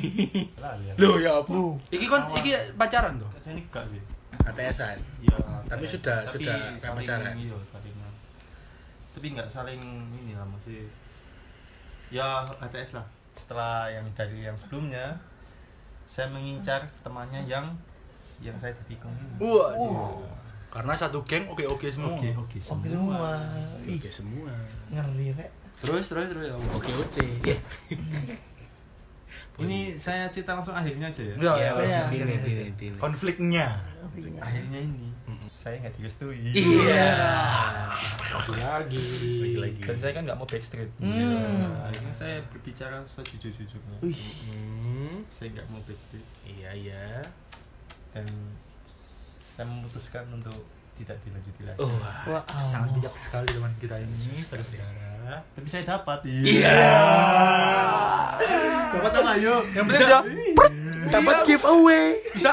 [0.99, 3.31] loh ya apa Iki kon iki pacaran tuh.
[3.39, 4.03] saya nikah sih
[4.43, 7.39] ATS-an iya Tapi sudah- sudah pacaran?
[7.39, 7.55] iya
[9.15, 9.79] tapi nggak saling
[10.11, 10.91] ini lah masih
[12.11, 15.15] ya HTS lah setelah yang dari yang sebelumnya
[16.05, 17.79] saya mengincar temannya yang
[18.43, 18.99] yang saya tadi
[19.39, 19.71] Wah.
[20.75, 22.13] Karena satu geng oke-oke semua.
[22.13, 23.31] oke oke Oke semua.
[23.81, 24.53] Oke semua.
[24.91, 25.51] ngeri rek.
[25.79, 26.55] terus terus terus ya.
[26.73, 27.25] Oke oke.
[29.57, 32.91] ini saya cerita langsung akhirnya aja ya Ya, Ya, ya, ya.
[32.97, 33.79] konfliknya.
[34.37, 35.15] akhirnya ini
[35.49, 37.07] saya nggak direstui Iya.
[38.35, 39.55] Lagi lagi.
[39.55, 41.71] Lagi dan saya kan nggak mau backstreet Hmm.
[41.81, 44.19] akhirnya saya berbicara sejujur-jujurnya Wih,
[44.51, 45.23] Hmm.
[45.25, 47.07] saya nggak mau backstreet Iya iya.
[48.11, 48.27] dan
[49.55, 50.59] saya memutuskan untuk
[50.95, 51.91] tidak dilanjuti lagi Oh.
[52.27, 52.43] wah.
[52.57, 55.43] Sangat bijak sekali teman kita ini, saudara.
[55.51, 56.79] tapi saya dapat Iya.
[58.91, 60.23] dapat apa ayo Yang penting sudah
[61.07, 62.05] dapat giveaway.
[62.31, 62.51] Bisa.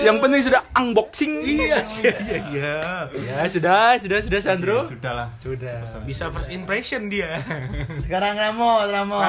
[0.00, 1.32] Yang penting sudah unboxing.
[1.44, 2.74] Iya iya iya iya.
[3.12, 4.88] Ya, sudah, sudah, sudah Sandro.
[4.88, 6.00] sudah lah Sudah.
[6.02, 7.36] Bisa first impression dia.
[8.00, 9.20] Sekarang Ramo, Ramo.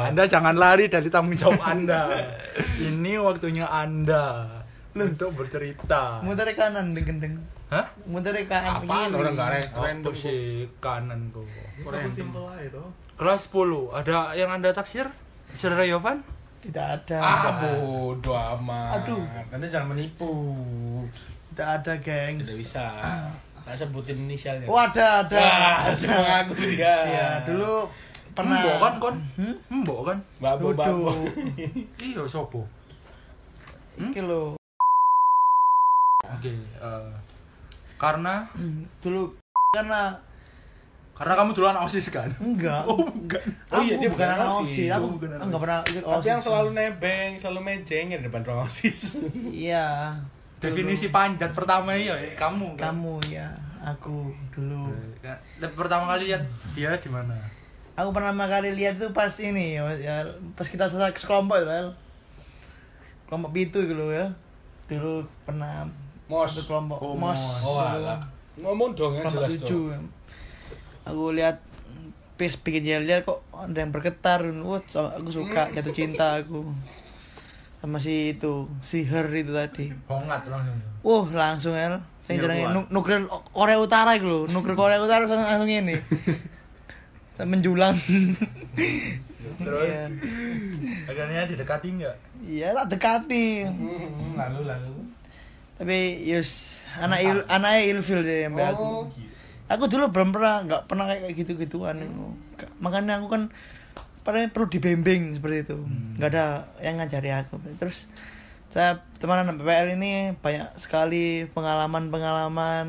[0.00, 2.08] Anda jangan lari dari tanggung jawab Anda.
[2.88, 4.57] Ini waktunya Anda
[5.00, 6.18] untuk bercerita.
[6.20, 7.34] Muter ke kanan deng gendeng.
[7.70, 7.86] Hah?
[8.08, 8.82] Muter ke kanan.
[8.82, 9.18] Apaan begini.
[9.18, 10.40] orang nggak re- random sih
[10.78, 11.46] kanan kok?
[11.84, 12.10] Random.
[12.10, 12.84] simpel aja itu
[13.18, 15.10] Kelas 10, ada yang Anda taksir?
[15.50, 16.22] Saudara Yovan?
[16.62, 17.18] Tidak ada.
[17.18, 19.02] Ah bodoh amat.
[19.02, 19.22] Aduh.
[19.50, 20.30] Nanti jangan menipu.
[21.50, 22.46] Tidak ada, gengs.
[22.46, 22.86] Tidak bisa.
[23.66, 24.66] Tak sebutin inisialnya.
[24.66, 25.38] Oh, ada, ada.
[25.38, 26.94] Wah, semua ngaku dia.
[27.04, 27.86] Iya, dulu
[28.34, 28.58] pernah.
[28.58, 29.16] Mbok kan kon?
[29.34, 29.54] Hmm?
[29.82, 30.18] Mbok kan?
[30.38, 30.70] Babo.
[30.74, 31.26] Waduh.
[31.98, 32.66] Iya, sopo?
[33.98, 34.57] Iki lho.
[36.38, 37.10] Oke, eh,
[37.96, 38.46] karena
[38.98, 39.34] Dulu
[39.68, 40.14] karena
[41.12, 42.30] karena kamu duluan OSIS kan?
[42.38, 42.86] enggak.
[42.86, 43.42] Oh, bukan.
[43.68, 44.62] Oh iya, dia bukan bukan anak OSIS.
[44.62, 44.88] OSIS.
[44.88, 46.30] Aku Oh, bukan anak enggak pernah ikut Tapi OSIS.
[46.30, 48.98] yang selalu nebeng, selalu mejeng di depan ruang osis.
[49.66, 49.86] Iya.
[50.58, 52.74] Definisi panjat pertama ya kamu.
[52.74, 52.94] kan?
[52.94, 54.94] Kamu ya, aku dulu.
[55.18, 55.38] Kan,
[55.74, 57.34] Pertama kali lihat dia di mana?
[57.94, 60.16] Aku pertama kali lihat tuh pas ini ya, ya
[60.54, 61.66] pas kita selesai sekelompok.
[63.26, 64.30] Kelompok itu gitu ya.
[64.86, 65.82] Dulu pernah
[66.28, 66.46] Mos.
[66.46, 67.40] satu kelompok Oh, mos.
[67.60, 68.04] Oh dulu.
[68.04, 68.18] alah.
[68.56, 69.90] Ngomong dong yang jelas tujuh.
[69.90, 70.06] dong.
[71.04, 71.64] Aku lihat
[72.34, 76.70] pas bikin lihat kok ada yang bergetar wah sama- aku suka jatuh cinta aku
[77.76, 80.78] sama si itu si her itu tadi Hongat langsung.
[81.00, 82.70] wah langsung el saya jarang kuat.
[82.70, 85.98] nu nuklir Korea Utara gitu loh nuklir Korea Utara langsung langsung ini
[87.40, 87.98] menjulang
[89.58, 89.82] Terus?
[89.84, 90.06] Iya.
[91.04, 92.14] Akhirnya didekati enggak?
[92.40, 94.94] iya tak dekati Hmm, Lalu lalu.
[95.78, 98.82] Tapi yus anak il anaknya ilfil deh aku.
[98.82, 99.30] Oh, gitu.
[99.70, 102.02] aku dulu belum pernah nggak pernah kayak gitu gituan
[102.82, 103.42] makanya aku kan
[104.28, 105.78] pernah perlu dibimbing seperti itu.
[106.20, 107.56] Nggak ada yang ngajari aku.
[107.80, 108.04] Terus
[108.68, 112.86] saya teman anak PPL ini banyak sekali pengalaman pengalaman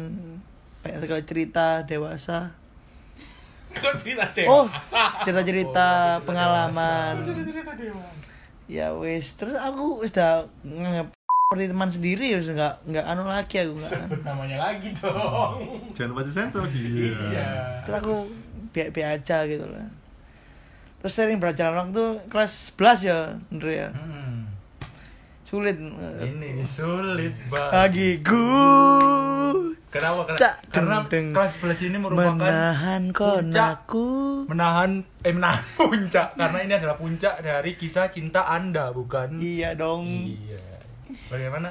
[0.83, 2.51] banyak sekali cerita dewasa.
[3.71, 5.23] Kok cerita oh dewasa?
[5.23, 5.87] cerita cerita
[6.27, 7.23] pengalaman.
[7.23, 8.27] Cerita dewasa.
[8.67, 11.18] ya wis terus aku wis udah nganggap
[11.49, 15.81] seperti teman sendiri ya nggak nggak anu lagi aku nggak Sebut namanya lagi dong.
[15.97, 17.81] jangan pasti sensor gitu Iya.
[17.81, 18.13] terus aku
[18.69, 19.89] biar biar aja gitu lah
[21.01, 24.45] terus sering berjalan waktu kelas 11 ya Andre ya Hmm.
[25.41, 27.73] sulit Ini sulit banget.
[27.73, 28.45] bagiku
[29.89, 30.21] Kenapa?
[30.29, 30.95] Karena, karena
[31.33, 37.73] kelas 11 ini merupakan menahan konakku menahan eh menahan puncak karena ini adalah puncak dari
[37.73, 39.41] kisah cinta Anda, bukan?
[39.41, 40.68] iya dong Iya.
[41.29, 41.69] Bagaimana?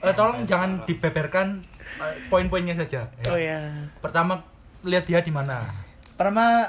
[0.00, 1.60] Eh, tolong jangan dibeberkan
[1.98, 3.04] eh, poin-poinnya saja.
[3.12, 3.28] ya.
[3.28, 3.60] oh ya
[4.00, 4.40] Pertama
[4.80, 5.68] lihat dia di mana?
[6.16, 6.68] pertama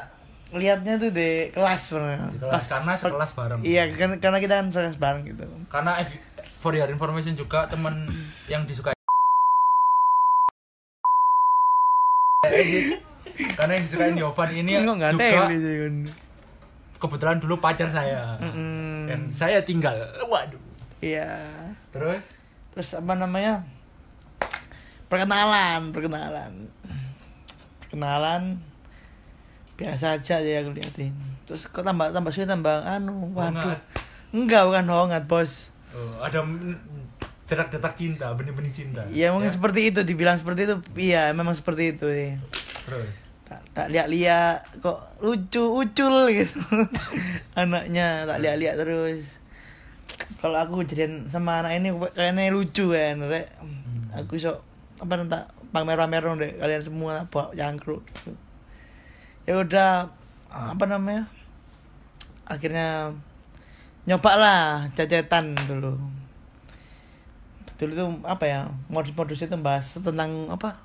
[0.52, 2.66] lihatnya tuh di kelas pernah Di kelas.
[2.68, 3.60] Karena sekelas bareng.
[3.62, 6.00] iya kan karena kita kan sekelas bareng gitu Karena
[6.60, 8.08] for your information juga teman
[8.48, 8.96] yang disukai
[13.54, 15.96] karena yang disukai Yovan ini juga kan
[16.96, 19.08] kebetulan dulu pacar saya Mm-mm.
[19.08, 20.60] dan saya tinggal waduh
[21.00, 21.28] iya
[21.92, 22.36] terus?
[22.72, 23.64] Terus apa namanya?
[25.06, 26.52] Perkenalan perkenalan.
[27.82, 28.64] Perkenalan
[29.76, 31.12] biasa aja ya aku liatin.
[31.44, 33.76] Terus kok tambah tambah sih tambah anu waduh.
[33.76, 33.80] Hongat.
[34.32, 35.74] enggak bukan hongat bos.
[35.92, 36.40] Oh, ada
[37.44, 39.04] detak-detak cinta benih-benih cinta.
[39.12, 39.56] Ya mungkin Ya.
[39.58, 40.76] seperti itu dibilang seperti itu.
[40.96, 42.32] Iya memang seperti itu sih
[42.82, 43.12] terus?
[43.44, 46.56] Tak, tak lihat-lihat kok lucu ucul gitu.
[47.60, 49.41] Anaknya tak lihat-lihat terus
[50.42, 53.54] kalau aku jadian sama anak ini kayaknya lucu kan rek
[54.16, 54.58] aku sok
[55.02, 55.40] apa nanti
[55.72, 58.04] pamer-pamer deh kalian semua bawa jangkruk.
[59.48, 60.12] Ya udah
[60.52, 61.26] apa namanya
[62.46, 63.16] akhirnya
[64.06, 64.62] nyoba lah
[64.94, 65.96] cacetan dulu.
[67.80, 68.60] Dulu tuh apa ya
[68.92, 70.78] modus-modus itu bahas tentang apa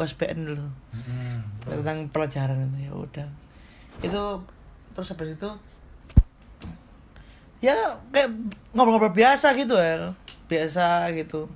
[0.00, 0.66] USBN dulu.
[0.96, 1.44] Hmm.
[1.60, 3.28] tentang pelajaran itu ya udah.
[4.00, 4.42] Itu
[4.96, 5.50] terus habis itu
[7.60, 7.76] ya
[8.12, 8.32] kayak
[8.72, 10.12] ngobrol-ngobrol biasa gitu ya
[10.50, 11.46] biasa gitu.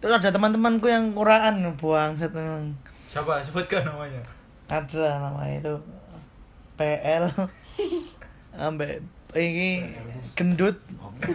[0.00, 2.40] Terus ada teman-temanku yang kuraan buang satu
[3.10, 3.42] Siapa?
[3.44, 4.22] Sebutkan namanya.
[4.70, 5.74] ada namanya itu
[6.78, 7.26] PL
[8.54, 9.02] ambek
[9.34, 9.82] ini
[10.38, 10.78] gendut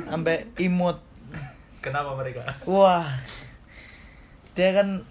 [0.07, 0.97] ambek imut.
[1.83, 2.41] Kenapa mereka?
[2.65, 3.05] wah.
[4.55, 5.03] Dia kan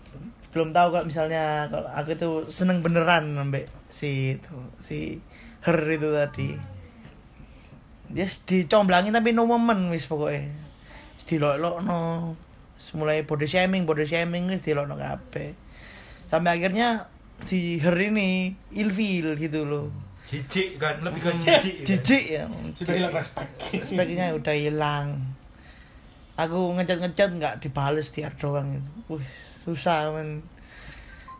[0.56, 5.20] belum tahu kalau misalnya kalau aku itu seneng beneran ambek si itu si
[5.62, 6.56] her itu tadi
[8.14, 10.54] dia dicomblangin tapi no moment wis pokoknya
[11.26, 12.32] dilok no
[12.94, 15.58] mulai body shaming body shaming wis dilok no kabeh.
[16.30, 17.10] Sampai akhirnya
[17.42, 19.90] si her ini ilfil gitu loh
[20.24, 21.74] Jijik kan, lebih ke jijik.
[21.84, 21.84] kan?
[21.84, 22.44] jijik ya.
[22.72, 23.50] Sudah hilang respect.
[23.84, 25.36] speknya udah hilang.
[26.40, 29.26] Aku ngecat ngecat nggak dibales tiar doang itu wih
[29.68, 30.40] susah men.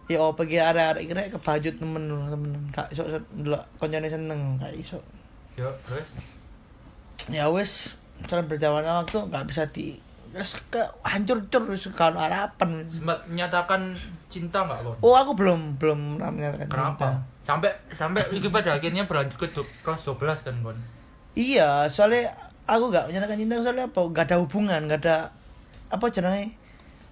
[0.05, 4.77] Ya apa kira ada ada kira kebajut temen temen kak iso ndelok koncone seneng kak
[4.77, 5.01] iso.
[5.57, 6.13] Yo, terus
[7.29, 7.95] ya wis
[8.25, 9.97] cara berjalannya waktu nggak bisa di
[10.35, 13.95] terus ke hancur cur terus kalau harapan sempat menyatakan
[14.27, 14.97] cinta nggak, Kon?
[14.99, 17.07] oh aku belum belum menyatakan Kenapa?
[17.07, 17.11] cinta.
[17.45, 19.47] Sampai sampai iki pada akhirnya berlanjut ke
[19.85, 20.79] kelas 12 kan, Kon.
[21.37, 22.33] Iya, soalnya
[22.65, 24.01] aku gak menyatakan cinta soalnya apa?
[24.11, 25.31] Gak ada hubungan, gak ada
[25.87, 26.57] apa jenenge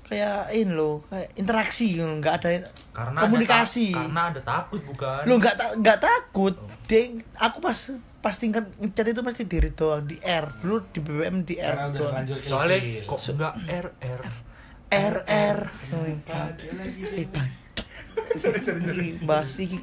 [0.02, 2.48] kayak ini loh, kayak interaksi nggak ada
[2.92, 3.92] Karena komunikasi.
[3.92, 5.20] Ada, ta- karena ada takut bukan?
[5.24, 6.54] Lo nggak ta- nggak takut.
[6.90, 7.02] Dia,
[7.38, 7.78] aku pas
[8.22, 11.90] pas tingkat ngecat itu pasti diri doang di R dulu di BBM di R
[12.38, 13.02] Soalnya ilfil.
[13.10, 14.22] kok enggak RR.
[14.92, 15.58] R R.
[17.18, 17.50] Eh, Bang.
[19.26, 19.78] Bahas iki.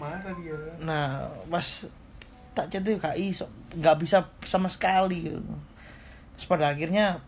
[0.00, 0.56] Marah dia.
[0.80, 1.66] Nah, pas
[2.54, 5.42] tak chat itu gak iso, gak bisa sama sekali gitu.
[6.38, 7.18] Terus pada akhirnya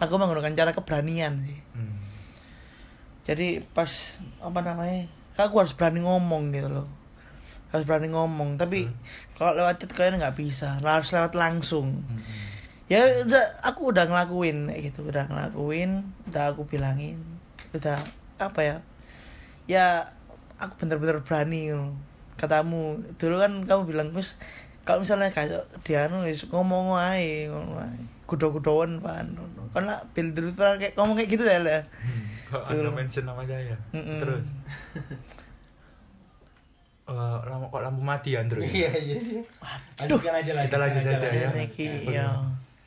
[0.00, 1.60] aku menggunakan cara keberanian sih.
[1.76, 2.00] Hmm.
[3.28, 5.08] Jadi pas apa namanya,
[5.38, 6.88] aku harus berani ngomong gitu loh.
[7.74, 8.86] Harus berani ngomong, tapi
[9.34, 12.06] kalau lewat chat kayaknya nggak bisa, harus lewat langsung.
[12.06, 12.22] Hmm.
[12.86, 17.18] Ya udah, aku udah ngelakuin kayak gitu, udah ngelakuin, udah aku bilangin,
[17.74, 17.98] udah
[18.38, 18.76] apa ya?
[19.66, 19.86] Ya
[20.60, 21.78] aku bener-bener berani gitu.
[21.80, 21.92] loh.
[22.38, 24.38] Katamu dulu kan kamu bilang terus
[24.84, 27.98] kalau misalnya kayak dia wis ngomong wae, ngomong wae.
[28.28, 29.32] Kudo-kudoan pan.
[29.72, 31.82] Kan lah bil dulu kayak ngomong kayak gitu ya lah.
[32.04, 32.33] Hmm.
[32.54, 33.76] Kok Anda mention nama saya?
[33.90, 34.18] Mm-mm.
[34.22, 34.46] Terus
[37.04, 38.64] Eh, lama kok lampu mati Andrew?
[38.64, 39.42] Iya iya iya.
[40.00, 40.62] Lanjutkan aja lah.
[40.64, 41.48] Kita lanjut saja ya.
[41.52, 42.28] Ini ki, ya.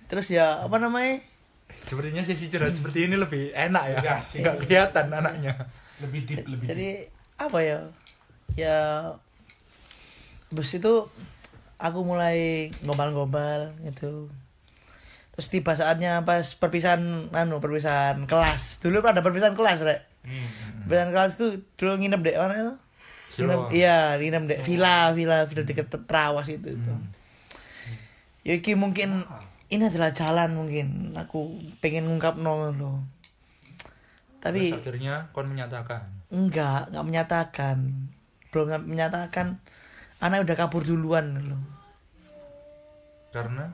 [0.09, 1.21] Terus ya apa namanya?
[1.77, 4.17] Sepertinya sesi curhat seperti ini lebih enak ya.
[4.17, 5.53] Enggak kelihatan anaknya.
[6.01, 6.71] Lebih deep lebih deep.
[6.73, 6.89] Jadi
[7.37, 7.79] apa ya?
[8.57, 8.77] Ya
[10.49, 10.93] Terus itu
[11.77, 14.33] aku mulai gombal-gombal gitu.
[15.37, 18.81] Terus tiba saatnya pas perpisahan anu perpisahan kelas.
[18.81, 20.01] Dulu kan ada perpisahan kelas, Rek.
[20.89, 22.73] Perpisahan kelas itu dulu nginep dek mana itu?
[23.37, 26.93] Nginep, iya, nginep dek villa, villa, villa dekat Trawas itu itu.
[28.41, 29.29] Ya iki mungkin
[29.69, 31.53] ini adalah jalan mungkin aku
[31.85, 33.05] pengen ngungkap nol loh.
[34.41, 36.01] Tapi Terus akhirnya kon menyatakan.
[36.33, 37.77] enggak, enggak menyatakan.
[38.49, 39.61] Belum menyatakan
[40.17, 41.61] anak udah kabur duluan loh.
[43.29, 43.69] Karena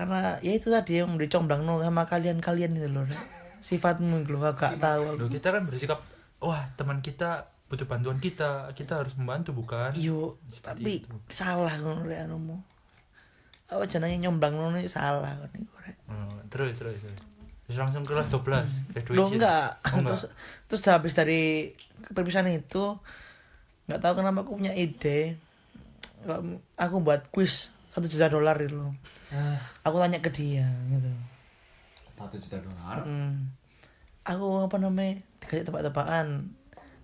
[0.00, 3.04] Karena ya itu tadi yang dicomblang no sama kalian-kalian itu loh.
[3.68, 6.00] Sifatmu itu loh, gak tahu Loh, kita kan bersikap
[6.40, 11.12] wah teman kita butuh bantuan kita kita harus membantu bukan Yo, Seperti tapi itu.
[11.28, 12.56] salah ngono rek anumu.
[13.68, 15.96] Apa jenenge nyomblang iki salah kan iku rek.
[16.08, 16.96] Oh, terus terus
[17.68, 19.68] terus langsung kelas 12 graduation Loh enggak.
[19.92, 20.16] Oh, enggak.
[20.16, 20.22] Terus
[20.64, 21.76] terus habis dari
[22.08, 22.96] perpisahan itu
[23.84, 25.36] nggak tahu kenapa aku punya ide
[26.80, 28.94] aku buat quiz satu juta dolar itu loh.
[29.30, 31.10] Ah, Aku tanya ke dia gitu.
[32.14, 33.02] Satu juta dolar.
[33.02, 33.50] Hmm.
[34.22, 36.54] Aku apa namanya dikasih tebak-tebakan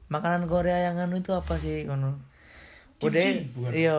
[0.07, 2.21] makanan Korea yang anu itu apa sih ngono.
[3.03, 3.23] Udah
[3.75, 3.99] iya.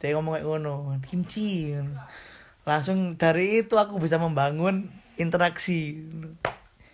[0.00, 1.76] Dia ngomong kayak ngono, kimchi.
[2.64, 4.88] Langsung dari itu aku bisa membangun
[5.20, 6.00] interaksi.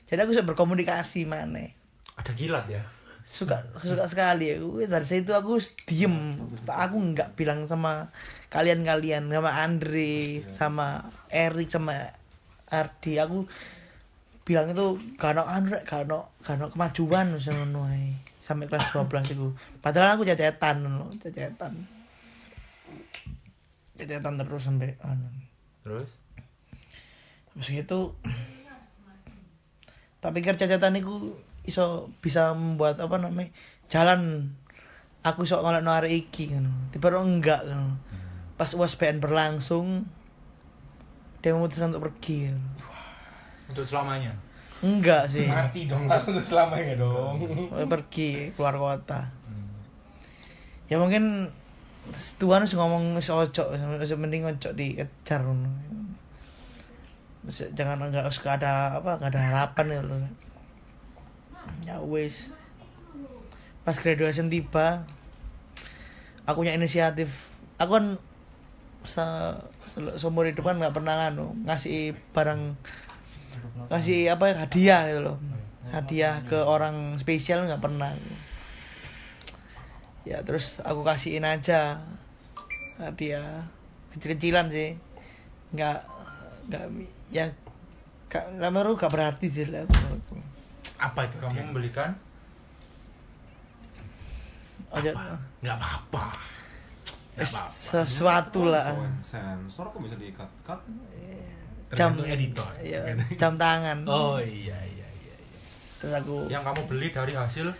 [0.07, 1.71] Jadi aku bisa berkomunikasi mana.
[2.17, 2.81] ada kilat ya
[3.27, 4.55] Suka suka sekali.
[4.55, 4.87] Aku.
[4.87, 6.39] Dari situ aku diem.
[6.65, 8.15] Aku nggak bilang sama
[8.49, 10.87] kalian-kalian, sama Andre, sama
[11.29, 12.15] Erik, sama
[12.71, 13.19] Ardi.
[13.19, 13.51] Aku
[14.47, 15.43] bilang itu gak ada
[15.83, 16.31] gak ada
[16.71, 19.51] kemajuan sama nuai sampai kelas 12 itu
[19.83, 21.75] padahal aku cacetan loh cacetan
[23.97, 25.27] cacetan terus sampai anu.
[25.83, 26.11] Terus?
[27.57, 28.01] Habis itu
[30.21, 31.33] tak pikir cacetan itu
[31.67, 33.51] iso bisa membuat apa namanya
[33.91, 34.51] jalan
[35.27, 37.99] aku iso ngolek no hari iki kan tiba enggak kan
[38.57, 40.09] pas USBN berlangsung
[41.45, 42.59] dia memutuskan untuk pergi kan.
[43.71, 44.35] untuk selamanya?
[44.83, 45.47] Enggak sih.
[45.47, 47.39] Mati dong aku tuh selamanya dong.
[47.87, 49.31] pergi keluar kota.
[50.91, 51.55] Ya mungkin
[52.39, 53.31] Tuhan harus ngomong wis
[54.15, 55.43] mending ojo dikejar
[57.79, 60.19] jangan enggak usah ada apa enggak ada harapan ya loh
[61.85, 62.49] ya wis.
[63.83, 65.05] Pas graduation tiba
[66.47, 67.51] aku punya inisiatif.
[67.77, 68.07] Aku kan
[69.07, 69.23] se
[69.87, 72.75] se- seumur hidup kan nggak pernah nganu ngasih barang
[73.93, 75.39] ngasih apa ya hadiah gitu loh.
[75.93, 78.17] Hadiah ke orang spesial nggak pernah.
[80.27, 82.03] Ya terus aku kasihin aja
[82.99, 83.71] hadiah.
[84.17, 84.99] Kecil-kecilan sih.
[85.77, 85.99] Nggak
[86.67, 86.85] nggak
[87.31, 87.55] ya
[88.27, 89.87] gak, gak menurut gak berarti sih lah.
[90.97, 91.37] Apa itu?
[91.39, 92.11] kamu membelikan
[94.89, 95.11] aja
[95.61, 96.25] Nggak apa-apa.
[97.37, 100.81] Sesuatu lah Sensor kok bisa di cut cut?
[101.87, 102.67] jam editor.
[102.83, 102.99] ya,
[103.41, 105.35] jam tangan Oh iya iya iya.
[105.39, 105.57] iya.
[105.97, 107.71] terus aku yang kamu beli dari hasil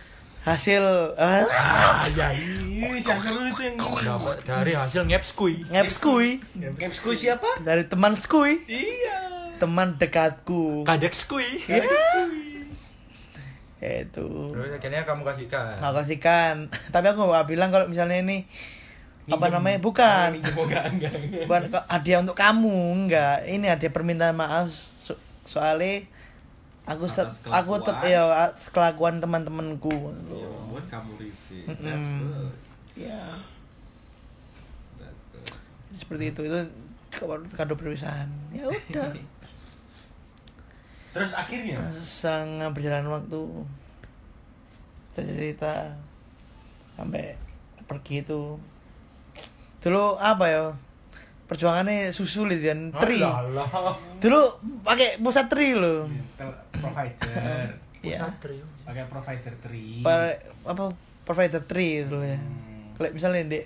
[0.41, 0.83] hasil
[1.19, 6.39] ah, Ah ya ini yang seru itu yang dapat dari hasil ngepskui ngepskui
[6.79, 7.59] Capsku siapa?
[7.59, 9.17] dari teman skui Iya.
[9.59, 11.67] teman dekatku kadekskui
[13.77, 16.55] Ya, itu terus akhirnya kamu kasihkan aku kasihkan
[16.93, 18.49] tapi aku gak bilang kalau misalnya ini
[19.27, 19.53] apa Minjem.
[19.53, 21.13] namanya bukan Minjem, oh, enggak enggak.
[21.13, 21.45] enggak.
[21.45, 26.09] bukan kok hadiah untuk kamu enggak ini hadiah permintaan maaf so- soalnya
[26.83, 28.09] aku set, aku tet kelakuan.
[28.09, 28.23] ya
[28.71, 29.93] kelakuan teman-temanku
[30.25, 31.67] Ya, buat kamu risih.
[31.67, 32.23] That's Mm-mm.
[32.23, 32.51] good.
[32.97, 33.23] ya
[34.97, 35.45] That's good.
[35.93, 36.59] seperti itu itu
[37.51, 39.11] kado perpisahan ya udah
[41.17, 41.77] Terus akhirnya?
[41.91, 43.41] Selang berjalan waktu.
[45.11, 45.97] Cerita
[46.93, 47.33] sampai
[47.89, 48.61] pergi itu.
[49.81, 50.63] Dulu apa ya?
[51.47, 53.23] Perjuangannya susulit kan tri.
[53.23, 53.95] Alah.
[54.19, 54.41] dulu
[54.83, 56.05] pakai pusat tri loh
[56.35, 57.71] Tel- provider.
[58.03, 58.65] ya Satrio.
[58.83, 60.03] Pakai provider tri.
[60.03, 60.37] Pa-
[60.67, 60.91] apa
[61.23, 62.35] provider tri dulu ya.
[62.35, 62.93] Hmm.
[62.99, 63.59] kalau misalnya di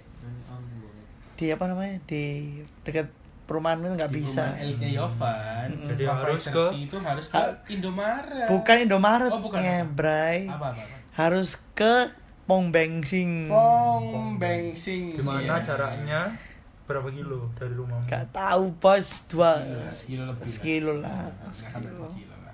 [1.41, 1.97] di apa namanya?
[2.05, 2.53] Di
[2.85, 3.09] dekat
[3.51, 5.67] perumahan itu nggak bisa perumahan elitnya Yovan.
[5.83, 8.47] Jadi Provider harus ke- itu harus ke Ha- Indomaret.
[8.47, 9.59] bukan Indomaret Oh, bukan.
[9.59, 10.67] ngebray Apa apa?
[10.73, 10.95] apa?
[11.13, 11.93] harus ke
[12.43, 15.13] Pong Bengsing Pong bengsing.
[15.13, 15.59] Gimana Iya.
[15.61, 16.21] caranya?
[16.83, 18.03] Berapa kilo dari rumahmu?
[18.05, 19.59] Gak tahu bos dua
[19.93, 20.39] sekilo lebih.
[20.39, 20.47] lah.
[20.49, 22.53] sekilo lah Nggak sampai dua kilo lah.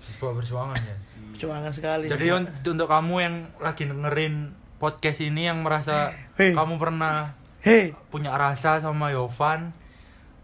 [0.00, 0.96] Sebuah perjuangan ya.
[1.30, 4.34] perjuangan sekali Jadi un- untuk kamu yang lagi dengerin
[4.76, 6.50] podcast ini yang merasa Hei.
[6.50, 9.70] kamu pernah hei punya rasa sama Yovan,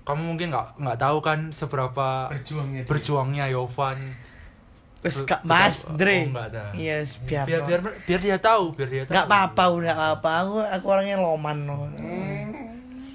[0.03, 2.81] kamu mungkin nggak nggak tahu kan seberapa Berjuangnya.
[2.81, 2.89] dia.
[2.89, 3.99] berjuangnya Yovan.
[5.01, 6.65] wes kak mas Dre oh, nggak ada.
[6.75, 9.13] iya biar biar biar biar dia tahu, biar dia tahu.
[9.13, 11.89] nggak apa-apa udah nggak apa aku aku orangnya loman loh.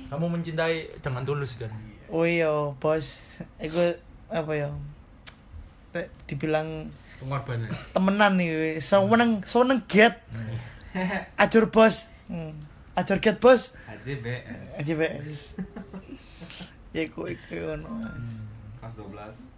[0.05, 1.69] Kamu mencintai dengan tulus kan?
[2.07, 3.05] oh iya bos
[3.57, 3.81] aku
[4.27, 4.69] apa ya
[6.25, 7.69] dibilang Pengorbanan.
[7.91, 10.19] temenan nih seneng seneng get
[11.41, 12.57] ajur bos Hmm.
[12.95, 14.25] ajur get bos AJB
[14.75, 15.53] aja bes
[16.95, 18.07] ya iku iku ngono.
[18.79, 19.55] Kelas 12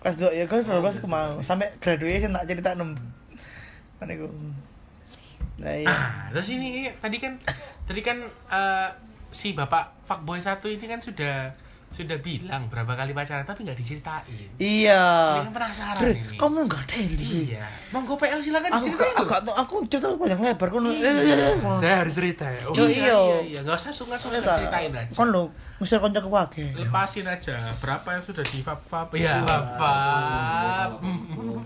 [0.00, 1.44] kelas dua ya kelas dua belas aku mau.
[1.44, 2.96] sampai graduation tak cerita enam
[4.00, 4.32] mana iku.
[5.60, 5.92] Nah iya.
[5.92, 7.36] Ah, terus ini tadi kan
[7.84, 8.88] tadi kan eh,
[9.28, 11.52] si bapak fuckboy satu ini kan sudah
[11.90, 14.30] sudah bilang berapa kali pacaran tapi nggak diceritain.
[14.56, 15.02] iya
[15.36, 16.38] Jadi kan penasaran Dre, ini.
[16.38, 17.66] kamu nggak ada ini Iya.
[17.90, 19.14] Monggo PL silakan aku diceritain.
[19.18, 22.62] aku aku, aku cerita panjang lebar kan eh Saya harus cerita ya.
[22.64, 22.94] Oh, iya, iya.
[23.10, 23.58] iya, iya.
[23.66, 25.10] Nggak usah langsung ceritain aja.
[25.10, 25.50] kan lo
[25.82, 29.10] ngusir konco ke wake Lepasin aja berapa yang sudah di fab fab.
[29.18, 30.90] Ya, fab fab.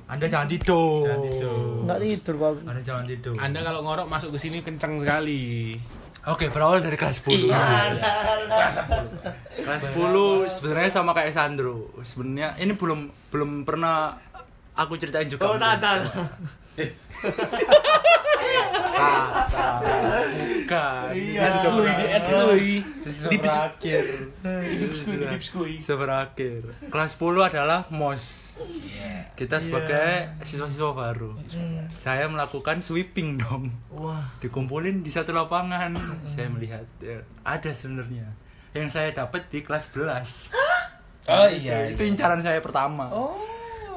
[0.09, 1.05] Anda jangan tidur.
[1.05, 1.61] Jangan tidur.
[1.85, 3.35] nggak tidur kok Anda jangan tidur.
[3.37, 5.77] Anda kalau ngorok masuk ke sini kenceng sekali.
[6.25, 7.37] Oke, berawal dari kelas 10.
[7.37, 7.61] Iya.
[8.49, 9.44] Kelas 10
[10.47, 11.91] sebenarnya sama kayak Sandro.
[12.05, 14.15] Sebenarnya ini belum belum pernah
[14.77, 15.49] aku ceritain juga.
[15.49, 16.05] oh tak tak
[19.95, 21.13] Bukan.
[21.15, 21.55] Iya.
[21.55, 22.73] Edskui di edskui.
[23.05, 24.05] Di berakhir.
[24.43, 25.75] Di dipskui.
[25.79, 26.63] Seberakhir.
[26.91, 28.57] Kelas 10 adalah MOS.
[29.39, 31.37] Kita sebagai siswa-siswa baru.
[32.03, 33.71] Saya melakukan sweeping dong.
[33.95, 35.95] wah Dikumpulin di satu lapangan.
[36.27, 38.44] Saya melihat ya, ada sebenarnya.
[38.75, 40.51] Yang saya dapat di kelas 11.
[41.31, 41.89] Oh iya.
[41.95, 43.09] Itu incaran saya pertama.
[43.09, 43.39] Oh.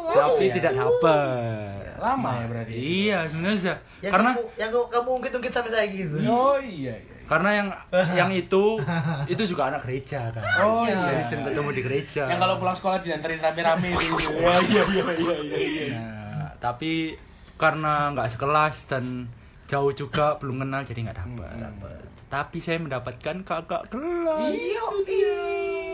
[0.08, 0.54] Tapi ya?
[0.56, 2.00] tidak dapat.
[2.00, 2.74] Lama ya berarti.
[2.78, 3.78] Iya, sebenarnya sudah.
[4.00, 7.16] yang karena kamu, yang kamu, kamu ungkit ungkit sampai saya gitu Oh iya iya.
[7.26, 7.68] karena yang
[8.24, 8.78] yang itu
[9.28, 10.44] itu juga anak gereja kan.
[10.64, 11.26] Oh Jadi iya.
[11.26, 12.24] sering ketemu di gereja.
[12.30, 14.16] Yang kalau pulang sekolah diantarin rame-rame itu.
[14.16, 15.60] Iya iya iya iya iya.
[15.60, 15.88] iya.
[15.98, 17.18] Nah, tapi
[17.58, 19.28] karena nggak sekelas dan
[19.68, 22.17] jauh juga belum kenal jadi nggak dapat.
[22.28, 24.52] Tapi saya mendapatkan kakak kelas.
[24.52, 25.40] Iya iya.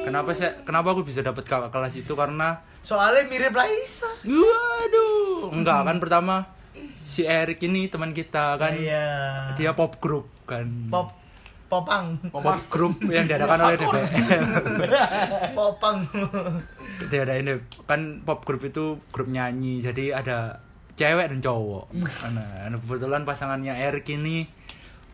[0.04, 4.10] kenapa saya kenapa aku bisa dapat kakak kelas itu karena Soalnya mirip Raisa.
[4.22, 6.36] waduh enggak kan pertama
[7.00, 9.08] si Erik ini teman kita kan Iya.
[9.54, 11.16] dia pop group kan pop
[11.66, 12.20] popang.
[12.28, 14.04] pop group yang diadakan oleh DPR
[15.58, 16.04] popang.
[17.04, 17.48] diadain
[17.84, 20.60] kan pop group itu grup nyanyi jadi ada
[20.94, 21.90] cewek dan cowok
[22.30, 24.46] nah, kebetulan pasangannya Erik ini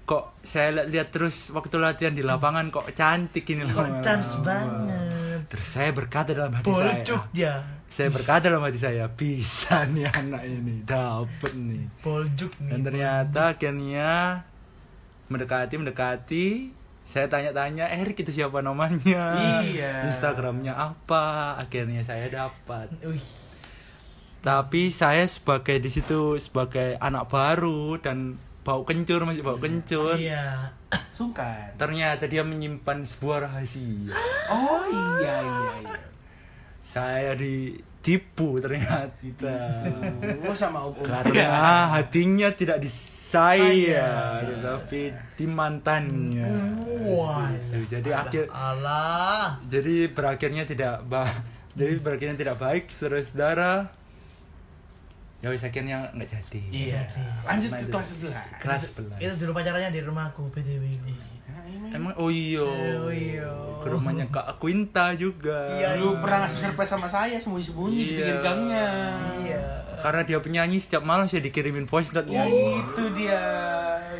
[0.10, 4.42] kok saya lihat, lihat terus waktu latihan di lapangan kok cantik ini loh Kok chance
[4.42, 5.46] banget.
[5.46, 7.54] terus saya berkata dalam hati Bolcuk saya dia.
[7.86, 12.84] saya berkata dalam hati saya bisa nih anak ini dapet nih Boljuk dan nih.
[12.84, 14.10] ternyata akhirnya
[15.26, 16.46] mendekati mendekati
[17.04, 20.06] saya tanya-tanya Erik itu siapa namanya Iya.
[20.06, 23.22] Instagramnya apa akhirnya saya dapat Wih.
[24.40, 30.74] tapi saya sebagai di situ sebagai anak baru dan bau kencur masih bau kencur Iya.
[31.10, 31.76] Sungkan.
[31.76, 34.12] ternyata dia menyimpan sebuah rahasia
[34.52, 35.98] Oh iya iya iya.
[36.82, 39.56] saya ditipu ternyata
[40.42, 41.04] Oh sama om om.
[41.04, 41.54] karena
[41.94, 44.42] hatinya tidak di saya Saya.
[44.44, 45.02] tetapi
[45.36, 46.50] di mantannya
[47.06, 47.52] Wah.
[47.70, 47.94] Gitu.
[47.94, 49.62] jadi akhir Allah.
[49.64, 51.30] jadi berakhirnya tidak ba
[51.80, 53.94] jadi berakhirnya tidak baik saudara-saudara
[55.40, 57.02] ya wis akhirnya nggak jadi Iya.
[57.44, 57.92] Lanjut Nah, ke itu.
[57.92, 58.44] kelas sebelah.
[58.58, 60.84] kelas Itu 11 dulu pacarannya di rumahku BTW.
[61.90, 63.50] emang oh iya Oh iya.
[63.80, 68.16] ke rumahnya kak Quinta juga Iya, Lu pernah ngasih surprise sama saya sembunyi-sembunyi di Iya.
[68.16, 68.88] pinggir gangnya.
[69.40, 69.62] Iya.
[70.00, 73.42] karena dia penyanyi setiap malam saya dikirimin voice note Ya nyanyi itu dia.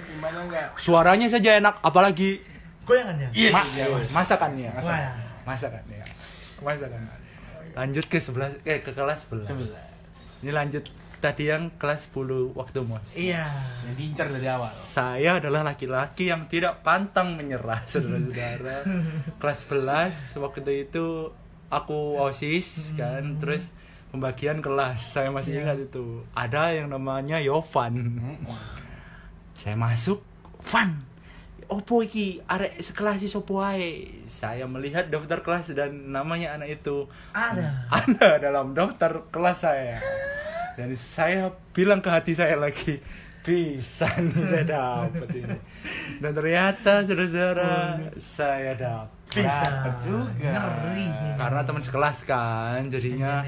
[0.02, 0.68] Gimana enggak?
[0.76, 2.40] suaranya saja enak apalagi
[2.82, 3.30] Goyangannya.
[3.32, 4.10] Iya, ma- iya, Mas.
[4.10, 5.14] masakannya Wah.
[5.46, 6.00] masakannya
[6.60, 7.16] masakannya
[7.72, 9.84] lanjut ke sebelas eh ke kelas 11 Sebelah.
[10.42, 10.84] ini lanjut
[11.20, 13.44] tadi yang kelas 10 waktu mos Iya.
[13.86, 14.72] Yang diincar dari awal.
[14.72, 18.88] saya adalah laki-laki yang tidak pantang menyerah saudara-saudara
[19.38, 21.30] kelas 11 waktu itu
[21.68, 23.70] aku osis kan terus
[24.10, 28.26] pembagian kelas saya masih ingat itu ada yang namanya Yovan
[29.54, 30.24] saya masuk
[30.66, 31.06] Van
[31.70, 34.10] Opo iki arek sekelas sopo ae.
[34.26, 37.86] Saya melihat daftar kelas dan namanya anak itu Ada.
[37.94, 39.94] ada dalam daftar kelas saya.
[40.80, 43.04] Dan saya bilang ke hati saya lagi,
[43.42, 45.58] bisa nih saya dapat ini.
[46.18, 47.72] Dan ternyata saudara-saudara
[48.16, 49.12] saya dapat.
[49.30, 49.94] Bisa.
[50.00, 50.50] Juga.
[50.50, 51.06] Ngeri.
[51.36, 53.44] Karena teman sekelas kan, jadinya.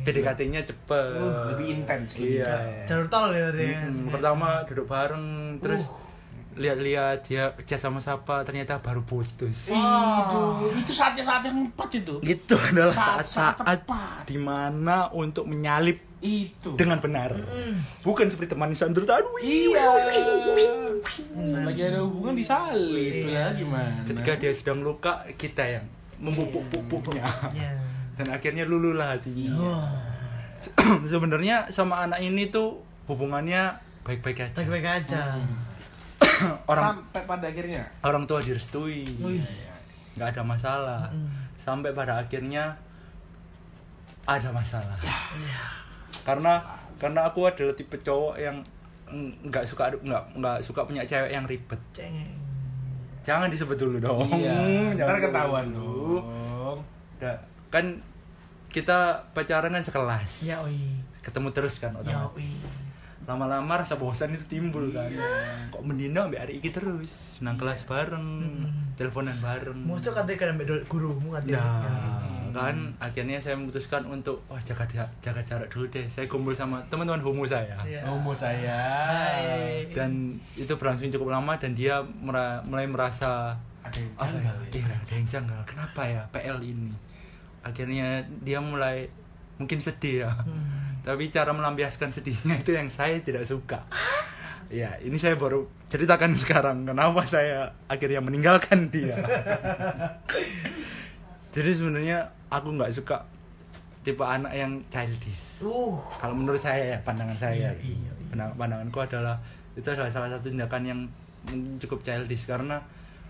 [0.00, 1.12] PDKT-nya cepet.
[1.16, 2.84] Uh, lebih intens, Iya.
[2.84, 3.84] Jalur tol ya ya.
[3.84, 5.84] Mm, pertama duduk bareng terus
[6.50, 9.68] lihat-lihat dia chat sama siapa ternyata baru putus.
[9.68, 12.14] Waduh, itu saatnya saat yang tepat itu.
[12.20, 14.22] Itu adalah Saat-saat saat-saat tepat.
[14.24, 16.76] di mana untuk menyalip Itu.
[16.76, 17.32] dengan benar.
[18.04, 19.24] Bukan seperti teman Sandro tadi.
[19.40, 19.88] Iya.
[21.64, 24.04] Lagi ada hubungan disalip lah gimana?
[24.04, 25.84] Ketika dia sedang luka, kita yang
[26.20, 27.24] memupuk-pupuknya.
[27.56, 27.72] Iya.
[28.20, 29.56] Dan akhirnya lululah hatinya.
[29.56, 29.88] Wah.
[31.12, 34.56] Sebenarnya sama anak ini tuh hubungannya baik-baik aja.
[34.60, 35.40] Baik-baik aja.
[36.70, 37.84] Orang sampai pada akhirnya.
[38.04, 39.08] orang tua direstui.
[40.16, 41.02] Nggak ada masalah.
[41.12, 41.32] Mm.
[41.56, 42.76] Sampai pada akhirnya
[44.28, 45.00] ada masalah.
[45.00, 45.64] Iya.
[46.22, 46.60] Karena
[46.96, 48.56] karena aku adalah tipe cowok yang
[49.42, 51.80] nggak suka nggak nggak suka punya cewek yang ribet.
[51.90, 52.36] Cengeng.
[53.20, 54.24] Jangan disebut dulu dong.
[54.32, 54.56] Iya.
[54.98, 55.26] Jangan Ntar dulu.
[55.28, 56.78] ketahuan dong.
[57.20, 57.36] Udah,
[57.68, 57.84] kan
[58.70, 58.98] kita
[59.32, 60.46] pacaran kan sekelas.
[60.46, 61.00] Ya oi.
[61.20, 62.38] Ketemu terus kan otomatis.
[62.38, 62.50] oi.
[63.30, 65.06] Lama-lama rasa bosan itu timbul kan.
[65.06, 65.22] Iya.
[65.70, 67.38] Kok mendino sampai hari ini terus.
[67.38, 68.98] Nang kelas bareng, Mm.
[68.98, 69.78] teleponan bareng.
[69.78, 71.62] Musuh katanya kan ambek gurumu katanya.
[71.62, 76.02] Nah, kan akhirnya saya memutuskan untuk wah jaga dia- jaga jarak dulu deh.
[76.04, 77.78] Saya kumpul sama teman-teman homo saya.
[77.80, 78.02] Iya.
[78.02, 78.82] Homo saya.
[79.06, 79.86] Hai.
[79.88, 84.66] Dan itu berlangsung cukup lama dan dia mera- mulai merasa Ada yang janggal ya?
[84.66, 84.76] ya.
[84.76, 85.60] Iya, ada yang janggal.
[85.64, 86.90] Kenapa ya PL ini?
[87.60, 88.08] Akhirnya
[88.42, 89.06] dia mulai
[89.56, 90.30] mungkin sedih ya.
[90.34, 90.89] Hmm.
[91.00, 93.84] Tapi cara melampiaskan sedihnya itu yang saya tidak suka.
[94.70, 99.18] Ya, ini saya baru ceritakan sekarang kenapa saya akhirnya meninggalkan dia.
[101.50, 103.26] Jadi sebenarnya aku nggak suka
[104.06, 105.58] tipe anak yang childish.
[105.66, 105.98] Uh.
[106.22, 107.74] Kalau menurut saya ya, pandangan saya.
[107.74, 108.12] Iya, iya, iya.
[108.30, 109.42] Pandang- pandanganku adalah
[109.74, 111.00] itu adalah salah satu tindakan yang
[111.82, 112.78] cukup childish karena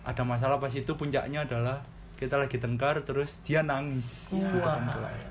[0.04, 1.80] ada masalah pas itu puncaknya adalah
[2.20, 4.28] kita lagi tengkar terus dia nangis.
[4.28, 4.44] Wah.
[4.44, 5.29] depan kelas.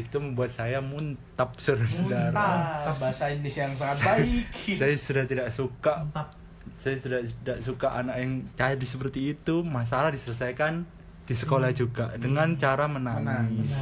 [0.00, 2.30] Itu membuat saya muntap saudara-saudara.
[2.30, 4.44] Mantap bahasa Indonesia yang sangat baik.
[4.80, 6.28] Saya sudah tidak suka Mantap.
[6.76, 10.86] saya sudah tidak suka anak yang childish seperti itu masalah diselesaikan
[11.24, 13.26] di sekolah juga dengan cara menangis.
[13.68, 13.74] Menangis.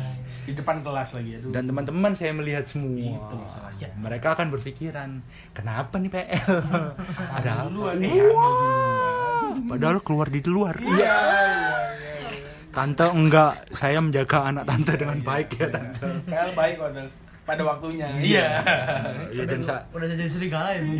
[0.42, 1.52] Di depan kelas lagi aduh.
[1.52, 3.88] dan teman-teman saya melihat semua Itu masalahnya.
[3.96, 5.10] mereka akan berpikiran
[5.52, 6.56] kenapa nih PL
[7.36, 8.16] ada apa duluan nih.
[8.16, 9.54] duluan.
[9.68, 11.18] padahal keluar di luar iya.
[12.76, 16.04] Tante enggak, saya menjaga anak tante dengan baik ya tante.
[16.28, 17.08] Kalian baik kok Del.
[17.48, 18.08] pada waktunya.
[18.20, 18.48] Iya.
[19.32, 20.96] Iya dan saat udah jadi serigala ya bu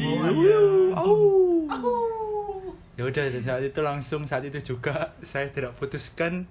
[2.97, 6.49] ya udah dan saat itu langsung saat itu juga saya tidak putuskan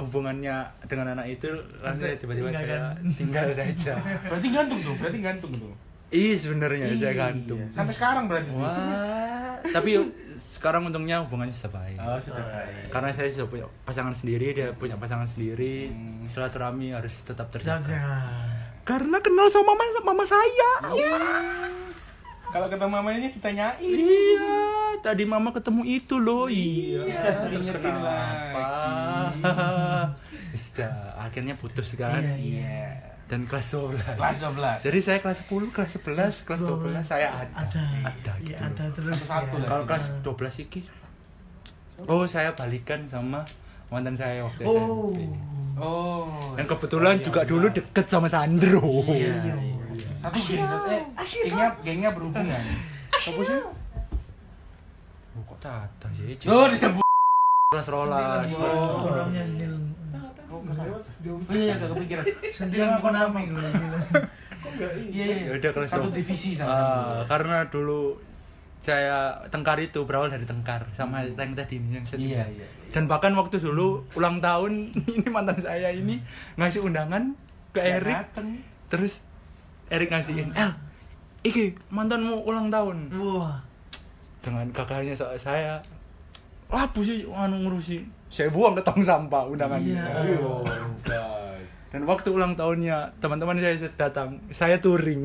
[0.00, 1.52] hubungannya dengan anak itu
[1.84, 4.00] langsung saya tiba-tiba saya tinggal saja.
[4.32, 5.74] Berarti gantung tuh, berarti gantung tuh.
[6.08, 7.12] Iya sebenarnya saya Iya.
[7.12, 7.60] gantung.
[7.68, 8.48] Sampai sekarang berarti.
[8.50, 9.90] Wah, tapi
[10.34, 11.98] sekarang untungnya hubungannya sudah baik.
[11.98, 12.88] Oh, sudah baik.
[12.88, 15.92] Karena saya sudah punya pasangan sendiri, dia punya pasangan sendiri.
[15.92, 16.24] Hmm.
[16.24, 17.84] Silaturahmi harus tetap terjaga.
[17.84, 18.16] Jaga.
[18.82, 20.70] Karena kenal sama mama, mama saya.
[22.48, 23.92] Kalau ketemu mamanya kita nyanyi.
[23.92, 24.56] Iya,
[25.04, 26.48] tadi mama ketemu itu loh.
[26.48, 27.04] Iya.
[27.44, 28.64] Terus Ingetin kenapa?
[28.64, 29.44] lagi.
[30.56, 32.24] Sudah, akhirnya putus kan.
[32.40, 33.17] Iya.
[33.28, 34.16] Dan kelas 12.
[34.16, 34.80] Kelas 12.
[34.82, 37.52] Jadi saya kelas 10, kelas 11, kelas 12 saya ada.
[37.60, 37.84] Ada.
[38.02, 38.60] Ada Iya, gitu.
[38.62, 39.12] ada terus.
[39.14, 39.66] Satu-satu ya.
[39.66, 40.80] Kalau kelas 12 iki
[42.00, 43.42] Oh, saya balikan sama
[43.88, 45.10] mantan saya waktu Oh.
[45.10, 45.18] SMP.
[45.76, 46.54] Oh.
[46.54, 49.02] Dan kebetulan juga dulu deket sama Sandro.
[49.04, 49.54] Iya.
[50.18, 51.02] Satu geng, satu- eh,
[51.44, 52.62] gengnya, gengnya berhubungan.
[53.12, 53.58] Apa sih?
[55.34, 56.32] Oh, kok tata sih?
[56.46, 57.04] Oh, disebut.
[57.68, 58.48] kelas rolas.
[58.48, 58.76] kelas
[60.60, 60.98] Oh.
[60.98, 61.30] Sendiri.
[61.30, 62.24] Oh, iya, gak kepikiran.
[62.50, 63.66] Sentilan Konami dulu.
[64.68, 64.88] Iya,
[65.24, 65.24] iya.
[65.44, 66.70] Ya udah, kelas Satu divisi sama.
[66.70, 68.18] Ah, karena dulu
[68.78, 72.42] saya tengkar itu berawal dari tengkar sama yang tadi ini yang Iya, setiga.
[72.48, 72.66] iya.
[72.88, 76.22] Dan bahkan waktu dulu ulang tahun ini mantan saya ini
[76.54, 77.34] ngasih undangan
[77.70, 78.14] ke Nggak Erik.
[78.16, 78.48] dateng.
[78.88, 79.12] Terus
[79.88, 80.70] Erik ngasihin, "El,
[81.42, 83.58] iki mantanmu ulang tahun." Wah.
[84.38, 85.82] Dengan kakaknya sa- saya,
[86.68, 89.96] "Lah, apa sih anu ngurusi?" Saya buang ke tong sampah undangannya.
[89.96, 90.38] Iya.
[90.38, 90.64] Oh.
[91.88, 95.24] Dan waktu ulang tahunnya teman-teman saya datang, saya touring.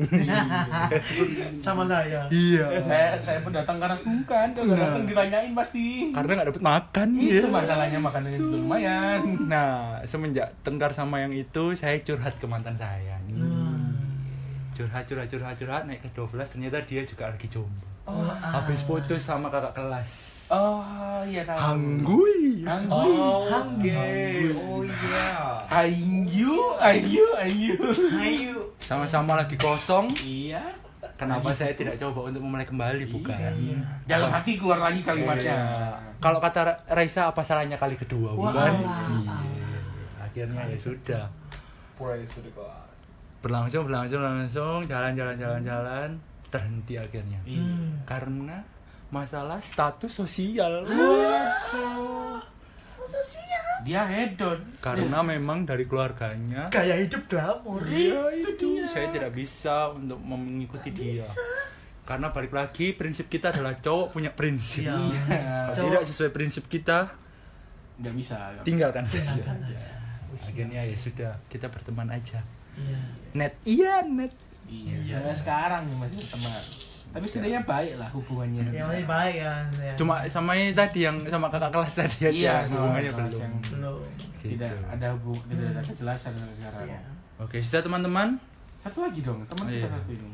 [1.60, 2.24] Sama saya.
[2.32, 2.64] iya.
[2.80, 4.48] Saya saya pun datang karena sungkan.
[4.56, 6.08] Kalau nggak datang ditanyain pasti.
[6.08, 7.08] Karena nggak dapet makan.
[7.14, 7.52] Itu Iya.
[7.52, 9.20] masalahnya makanannya juga lumayan.
[9.44, 13.20] Nah, semenjak tengkar sama yang itu, saya curhat ke mantan saya.
[14.72, 17.86] Curhat, curhat, curhat, curhat, naik ke 12, ternyata dia juga lagi jomblo.
[18.04, 20.33] Oh, Habis putus sama kakak kelas.
[20.52, 21.56] Oh, iya tahu.
[21.56, 22.64] Hanggui.
[22.64, 22.92] Hanggui.
[22.92, 23.96] Oh, oke.
[24.60, 25.30] Oh iya.
[25.72, 27.74] Ayu, ayu, ayu.
[28.12, 28.56] Ayo.
[28.76, 30.12] Sama-sama lagi kosong.
[30.20, 30.60] Iya.
[31.14, 33.38] Kenapa saya tidak coba untuk memulai kembali, bukan?
[33.54, 33.78] Iya.
[34.04, 35.56] Dalam hati keluar lagi kalimatnya.
[36.18, 38.72] Kalau kata Ra- Raisa, apa salahnya kali kedua, Wah, bukan?
[39.22, 39.36] Iya.
[40.20, 41.24] Akhirnya ya sudah.
[41.94, 42.84] Praise to the God.
[43.40, 46.08] Berlangsung, berlangsung, berlangsung, jalan, jalan, jalan, jalan,
[46.50, 47.38] terhenti akhirnya.
[47.46, 47.62] Iya.
[48.02, 48.58] Karena
[49.14, 50.82] masalah status sosial.
[53.84, 54.64] Dia hedon.
[54.80, 57.84] Karena memang dari keluarganya Gaya hidup glamor.
[57.84, 61.28] Iya itu saya tidak bisa untuk mengikuti dia.
[62.04, 64.88] Karena balik lagi prinsip kita adalah cowok punya prinsip.
[64.88, 65.72] Iya.
[65.76, 67.12] Kalau tidak sesuai prinsip kita
[67.94, 68.36] Nggak bisa.
[68.56, 69.28] nggak tinggalkan saja.
[69.30, 69.76] Tinggalkan aja.
[70.48, 72.40] Akhirnya ya sudah kita berteman aja.
[72.74, 72.98] Iya.
[73.36, 74.32] Net iya net.
[74.64, 74.96] bisa.
[75.04, 75.16] Iya.
[75.20, 76.62] Sampai sekarang masih teman.
[77.14, 78.62] Tapi setidaknya baik lah hubungannya.
[78.68, 79.64] Yang lebih baik kan.
[79.78, 79.94] ya.
[79.94, 83.40] Cuma sama ini tadi yang sama kakak kelas tadi aja Iya, hubungannya kelas belum.
[83.40, 84.00] yang belum.
[84.36, 84.84] tidak Gitu.
[84.90, 86.84] ada hubung, tidak ada kejelasan sampai sekarang.
[86.84, 87.00] Iya.
[87.38, 88.28] Oke, sudah teman-teman.
[88.80, 89.88] Satu lagi dong, teman Oh, kita iya.
[89.88, 90.30] satu ini.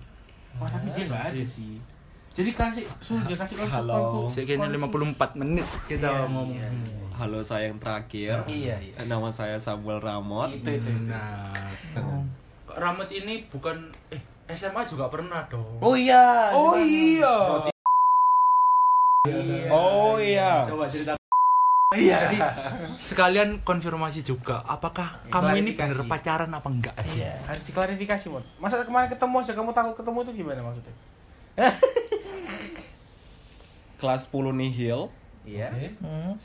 [0.56, 1.78] Wah, tapi dia nggak ada sih.
[2.30, 3.94] Jadi kasih, suruh dia kasih konsep Halo.
[4.24, 6.48] konfu- Saya kayaknya konfu- 54 menit kita Iya, ngomong.
[6.48, 6.98] iya, iya.
[7.12, 8.34] Halo saya yang terakhir.
[8.46, 8.94] Iya, iya.
[9.04, 10.48] Nama saya Samuel Ramot.
[10.48, 11.06] Itu, itu, itu.
[11.06, 11.52] Nah,
[12.64, 13.76] kok Ramot ini bukan
[14.08, 14.22] eh
[14.54, 15.78] SMA juga pernah dong.
[15.78, 16.50] Oh iya.
[16.54, 17.34] Oh iya.
[19.70, 20.66] Oh iya.
[20.66, 21.14] Coba cerita.
[21.90, 22.18] Iya.
[22.22, 22.38] Jadi
[23.02, 27.18] sekalian konfirmasi juga, apakah kamu ini bener pacaran apa enggak sih?
[27.18, 28.46] Iya, harus diklarifikasi, Mon.
[28.62, 30.94] Masa kemarin ketemu aja kamu takut ketemu itu gimana maksudnya?
[33.98, 35.10] Kelas 10 nihil.
[35.42, 35.98] Iya.
[35.98, 36.38] Hmm.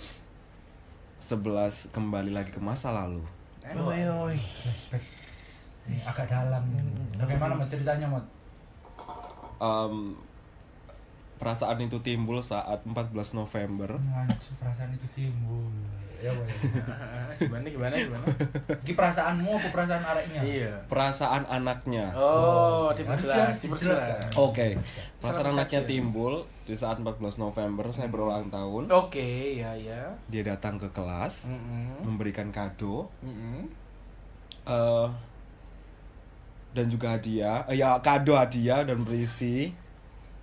[1.21, 3.21] 11 kembali lagi ke masa lalu.
[3.65, 4.37] Oi, oi.
[5.85, 6.63] Ini agak dalam.
[7.15, 8.25] Bagaimana mau ceritanya, Mot?
[9.55, 10.17] Em,
[11.37, 13.99] perasaan itu timbul saat 14 November.
[14.57, 15.69] perasaan itu timbul.
[16.15, 16.31] Ya,
[17.37, 18.25] gimana gimana gimana?
[18.81, 20.41] Ini perasaanmu apa perasaan areknya?
[20.41, 20.73] iya.
[20.87, 22.09] Perasaan anaknya.
[22.15, 24.33] Oh, diperjelas, diperjelas.
[24.33, 24.79] Oke,
[25.21, 28.89] perasaan Sangat anaknya timbul di saat 14 November saya berulang tahun.
[28.89, 30.07] Oke, ya ya.
[30.31, 32.07] Dia datang ke kelas, Mm-mm.
[32.07, 33.69] memberikan kado, Mm-mm.
[34.65, 35.07] eh
[36.75, 39.71] dan juga hadiah, eh, ya kado hadiah dan berisi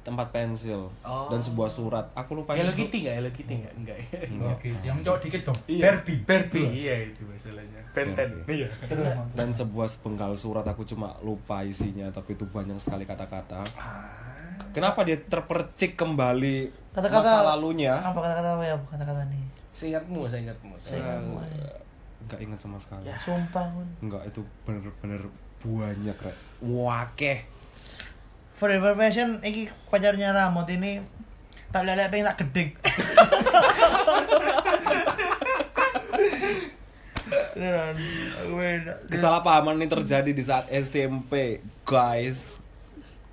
[0.02, 1.28] tempat pensil Oh.
[1.28, 2.10] dan sebuah surat.
[2.12, 3.14] Aku lupa Hello Kitty nggak?
[3.14, 3.74] Hello Kitty nggak?
[3.76, 3.96] Enggak.
[4.02, 4.20] ya?
[4.26, 4.54] Enggak.
[4.56, 5.58] Oke, yang cowok dikit dong.
[5.68, 5.82] Iya.
[5.84, 6.18] Barbie.
[6.24, 6.66] Barbie.
[6.74, 7.80] Iya itu masalahnya.
[7.92, 8.30] Benten.
[8.44, 8.66] Iya.
[9.14, 9.28] Mot.
[9.32, 13.62] dan sebuah sepenggal surat aku cuma lupa isinya tapi itu banyak sekali kata-kata.
[14.72, 17.94] Kenapa dia terpercik kembali Kata-kata- masa lalunya?
[17.94, 18.74] Apa kata-kata apa ya?
[18.82, 19.44] Kata-kata nih.
[19.70, 20.72] Seingatmu, seingatmu.
[20.74, 21.36] Eh, seingatmu.
[22.22, 23.66] nggak inget sama sekali Sumpah.
[23.68, 23.86] Mun.
[24.00, 25.22] nggak itu bener-bener
[25.62, 26.36] banyak rek.
[26.62, 27.52] Wakeh
[28.62, 31.02] For information, iki pacarnya Ramot ini
[31.74, 32.46] tak lihat pengen tak
[38.54, 38.94] beda.
[39.10, 42.62] kesalahpahaman ini terjadi di saat SMP guys.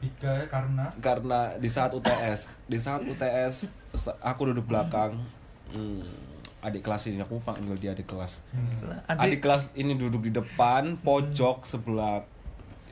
[0.01, 0.89] Tiga karena?
[0.97, 3.69] Karena di saat UTS di saat UTS
[4.25, 5.13] aku duduk belakang.
[5.69, 6.09] Hmm,
[6.59, 8.43] adik kelas ini aku panggil dia adik kelas.
[9.07, 12.23] Adik Adik, kelas ini duduk di depan pojok sebelah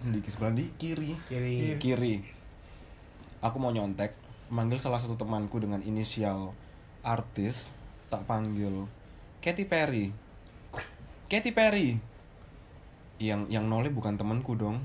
[0.03, 1.11] di sebelah di kiri.
[1.27, 1.75] Kiri.
[1.81, 2.15] kiri.
[3.43, 4.13] Aku mau nyontek
[4.47, 6.55] manggil salah satu temanku dengan inisial
[7.03, 7.73] artis
[8.07, 8.87] tak panggil.
[9.43, 10.15] Katy Perry.
[11.27, 11.99] Katy Perry.
[13.19, 14.79] Yang yang noleh bukan temanku dong.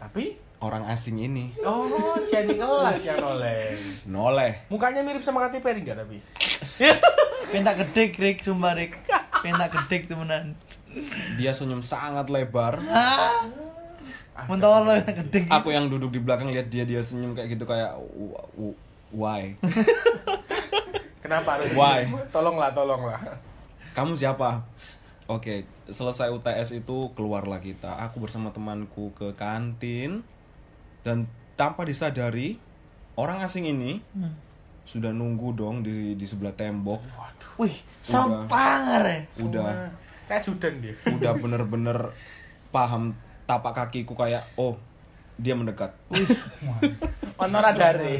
[0.00, 3.74] Tapi orang asing ini oh si adik kelas yang oleh.
[4.04, 6.22] noleh Mukanya mirip sama Katy Perry enggak tapi?
[7.46, 8.96] pengen tak gedik, Rick, sumpah Rick.
[9.36, 10.54] Pengen tak gedik temenan.
[11.34, 12.78] dia senyum sangat lebar
[14.44, 15.44] Mentol lo gedik.
[15.46, 18.78] aku yang duduk di belakang lihat dia dia senyum kayak gitu kayak "W- w-
[19.10, 19.52] why
[21.18, 21.70] Kenapa harus?
[21.72, 22.10] Why?
[22.28, 23.20] Tolonglah, tolonglah.
[23.92, 24.64] kamu siapa
[25.26, 30.24] oke selesai UTS itu keluarlah kita aku bersama temanku ke kantin
[31.02, 32.56] dan tanpa disadari
[33.14, 34.32] orang asing ini Hmm.
[34.82, 36.98] sudah nunggu dong di di sebelah tembok
[37.54, 39.20] Wih, sampang ya.
[39.38, 39.66] udah
[40.24, 40.94] Kayak Judan dia.
[41.06, 41.98] udah bener-bener
[42.68, 43.12] paham
[43.44, 44.78] tapak kakiku kayak oh
[45.34, 45.92] dia mendekat
[47.34, 48.14] Ono radare.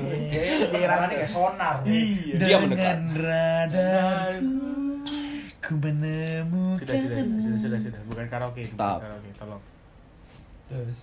[0.68, 1.78] kira kayak sonar.
[1.84, 2.34] Iya.
[2.34, 2.96] Dia mendekat.
[2.98, 4.58] Dengan radarku,
[5.62, 6.80] ku menemukan.
[6.80, 8.00] Sudah, sudah, sudah, sudah, sudah, sudah.
[8.04, 8.58] Bukan karaoke.
[8.58, 8.98] bukan Stop.
[8.98, 9.62] Karaoke, tolong.
[10.66, 10.98] Terus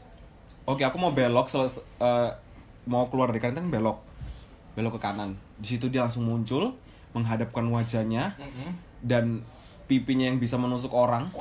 [0.69, 2.29] Oke, aku mau belok seles eh,
[2.85, 3.97] mau keluar dari kantin belok.
[4.77, 5.33] Belok ke kanan.
[5.57, 6.77] Di situ dia langsung muncul,
[7.11, 8.37] menghadapkan wajahnya
[9.01, 9.41] dan
[9.89, 11.25] pipinya yang bisa menusuk orang.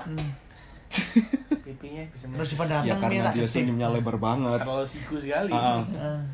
[1.68, 2.56] Pipinya bisa Terus masuk.
[2.56, 4.64] Ivan datang ya karena dia senyumnya lebar banget.
[4.64, 5.52] Terlalu siku sekali.
[5.52, 6.24] Ah, Ah.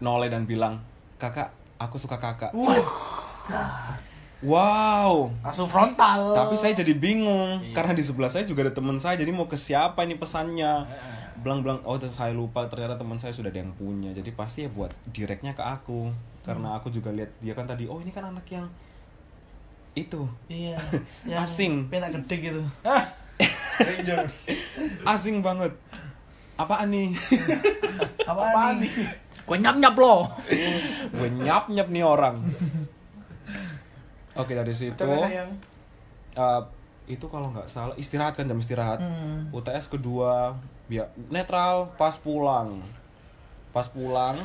[0.00, 0.80] noleh dan bilang,
[1.20, 2.56] "Kakak, aku suka Kakak."
[4.42, 5.30] Wow.
[5.44, 6.34] Langsung frontal.
[6.34, 9.14] Tapi saya jadi bingung karena di sebelah saya juga ada teman saya.
[9.14, 10.82] Jadi mau ke siapa ini pesannya?
[11.42, 14.14] Bilang-bilang, oh dan saya lupa ternyata teman saya sudah ada yang punya.
[14.14, 16.14] Jadi pasti ya buat direknya ke aku.
[16.46, 18.66] Karena aku juga lihat dia kan tadi, oh ini kan anak yang
[19.92, 20.80] itu Iya.
[21.28, 21.92] yang Asing.
[21.92, 22.62] Pengen tak gedik gitu.
[23.72, 24.36] Strangers.
[25.12, 25.72] asing banget.
[26.56, 27.10] Apaan nih?
[28.30, 28.92] Apaan nih?
[29.42, 30.30] Gue nyap nyap lo.
[31.10, 32.38] Gue nyap nyap nih orang.
[34.32, 36.62] Oke dari situ, eh,
[37.04, 39.02] itu kalau nggak salah istirahat kan jam istirahat.
[39.02, 39.52] Hmm.
[39.52, 42.82] UTS kedua biar netral pas pulang.
[43.70, 44.36] Pas pulang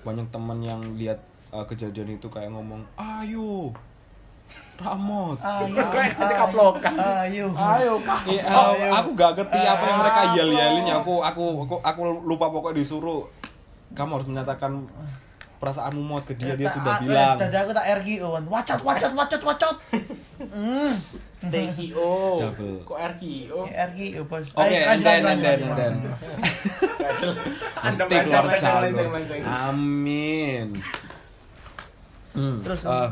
[0.00, 1.20] banyak teman yang lihat
[1.50, 3.74] uh, kejadian itu kayak ngomong ayo
[4.80, 5.36] Ramot.
[5.36, 5.76] Ayo.
[6.88, 7.46] Ayo.
[7.52, 7.92] Ayo.
[8.26, 10.96] Eh, uh, aku gak ngerti apa yang mereka yel yelin ya.
[10.98, 13.28] Aku aku aku aku lupa pokoknya disuruh
[13.92, 14.88] kamu harus menyatakan
[15.60, 16.56] perasaanmu mau ke dia.
[16.56, 17.36] Dia sudah Tak- bilang.
[17.36, 18.44] eh, Tadi aku tak RGO kan.
[18.48, 19.76] Wacot, wacot, wacot,
[21.40, 22.36] Hmm.
[22.36, 22.76] Double.
[22.84, 23.60] Kok RKO?
[23.64, 24.44] RGO bos.
[24.52, 26.00] Oke, and lanjut, then, and lanjut, then, and.
[27.80, 28.44] Mesti keluar
[28.82, 29.42] lenceng.
[29.42, 30.66] Amin.
[32.30, 33.10] Hmm, Terus, eh,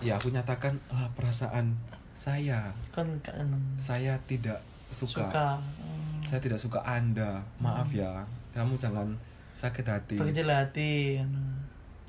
[0.00, 1.74] ya aku nyatakan lah perasaan
[2.12, 2.70] saya.
[2.90, 5.26] Kan kan Saya tidak suka.
[5.26, 5.48] suka.
[5.58, 6.20] Hmm.
[6.22, 7.40] Saya tidak suka Anda.
[7.56, 8.22] Maaf ya.
[8.52, 9.16] Kamu jangan
[9.56, 10.16] sakit hati.
[10.16, 11.18] Terkecil hati.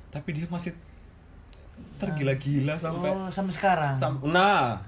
[0.08, 0.76] Tapi dia masih
[1.96, 3.94] tergila-gila sampai Oh, sampai sekarang.
[3.94, 4.78] sam- Nah,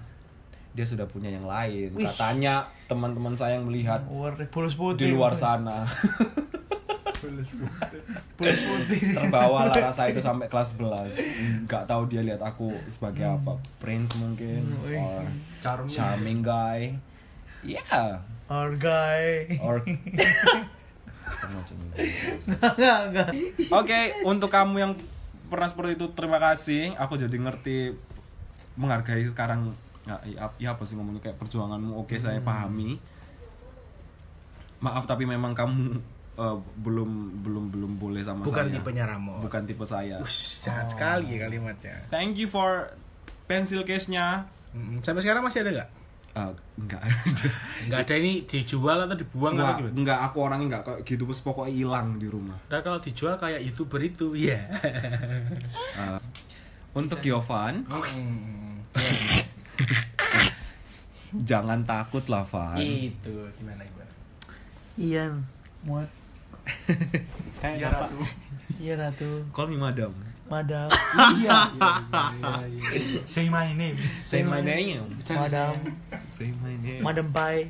[0.74, 1.94] dia sudah punya yang lain.
[1.94, 2.04] Wih.
[2.04, 4.02] Katanya teman-teman saya yang melihat
[4.50, 5.06] bulus putih.
[5.06, 5.86] di luar sana.
[7.24, 7.48] Bulus
[8.60, 9.00] putih.
[9.14, 14.12] terbawa lah rasa itu sampai kelas 11 nggak tahu dia lihat aku sebagai apa prince
[14.14, 15.24] mungkin Hmm, or
[15.58, 15.88] Charming.
[15.88, 16.92] charming guy
[17.62, 19.56] ya Or guy.
[19.56, 19.80] or
[23.72, 24.92] oke untuk kamu yang
[25.46, 27.94] pernah seperti itu terima kasih aku jadi ngerti
[28.74, 29.72] menghargai sekarang
[30.04, 32.46] ya, ya, ya apa sih ngomongnya kayak perjuanganmu oke saya Hmm.
[32.46, 33.00] pahami
[34.78, 35.96] maaf tapi memang kamu
[36.34, 39.40] eh, belum belum belum boleh sama Bukan saya tipenya Ramo.
[39.40, 41.96] bukan tipe saya Ush, jahat sekali ya kalimatnya.
[42.08, 42.92] Thank you for
[43.44, 44.44] pencil case-nya.
[44.70, 45.90] Mm, Sampai sekarang masih ada nggak?
[46.34, 47.48] Uh, enggak ada.
[47.86, 49.94] Nggak ada ini dijual atau dibuang Enggak, atau gimana?
[49.94, 52.58] enggak aku orangnya enggak kayak gitu terus pokoknya hilang di rumah.
[52.66, 54.58] Ntar kalau dijual kayak youtuber itu, ya.
[55.94, 56.18] Uh,
[57.00, 58.82] untuk Yovan, Mm.
[61.42, 62.78] jangan takut lah, Van.
[62.78, 64.12] Itu gimana gimana?
[64.94, 65.24] Iya,
[65.82, 66.08] muat.
[67.64, 67.88] Iya.
[67.88, 68.20] Ratu.
[68.76, 69.30] Iya, Ratu.
[69.50, 70.12] Call me madam.
[70.44, 70.92] madam
[71.40, 71.92] iya iya
[72.36, 72.52] iya
[72.92, 73.96] iya Say my name.
[74.14, 75.08] Say my name.
[75.24, 75.72] madam
[76.28, 77.00] Say my name.
[77.00, 77.64] madam pai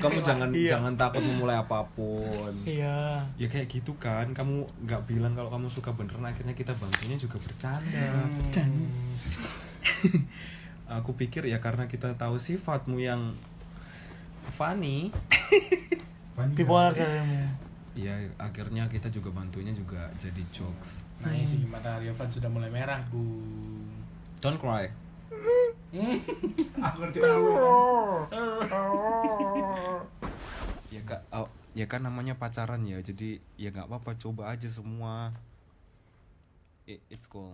[0.00, 0.72] Kamu jangan Iya.
[0.72, 2.48] jangan takut memulai apa pun.
[2.64, 4.32] iya Ya kayak gitu kan.
[4.32, 8.24] Kamu nggak bilang kalau kamu suka beneran akhirnya kita bantunya juga bercanda.
[10.98, 13.36] Aku pikir ya karena kita tahu sifatmu yang
[14.50, 15.12] funny.
[16.54, 17.50] bipolar kamu
[17.92, 21.02] Ya akhirnya kita juga bantunya juga jadi jokes.
[21.18, 23.18] nah ini sih mata Riovan sudah mulai merah bu
[24.38, 24.86] Don't cry.
[26.78, 27.18] aku ngerti
[30.88, 32.96] Ya kak, oh, ya kan namanya pacaran ya.
[32.98, 35.34] Jadi ya nggak apa-apa coba aja semua.
[36.86, 37.52] It- it's cool.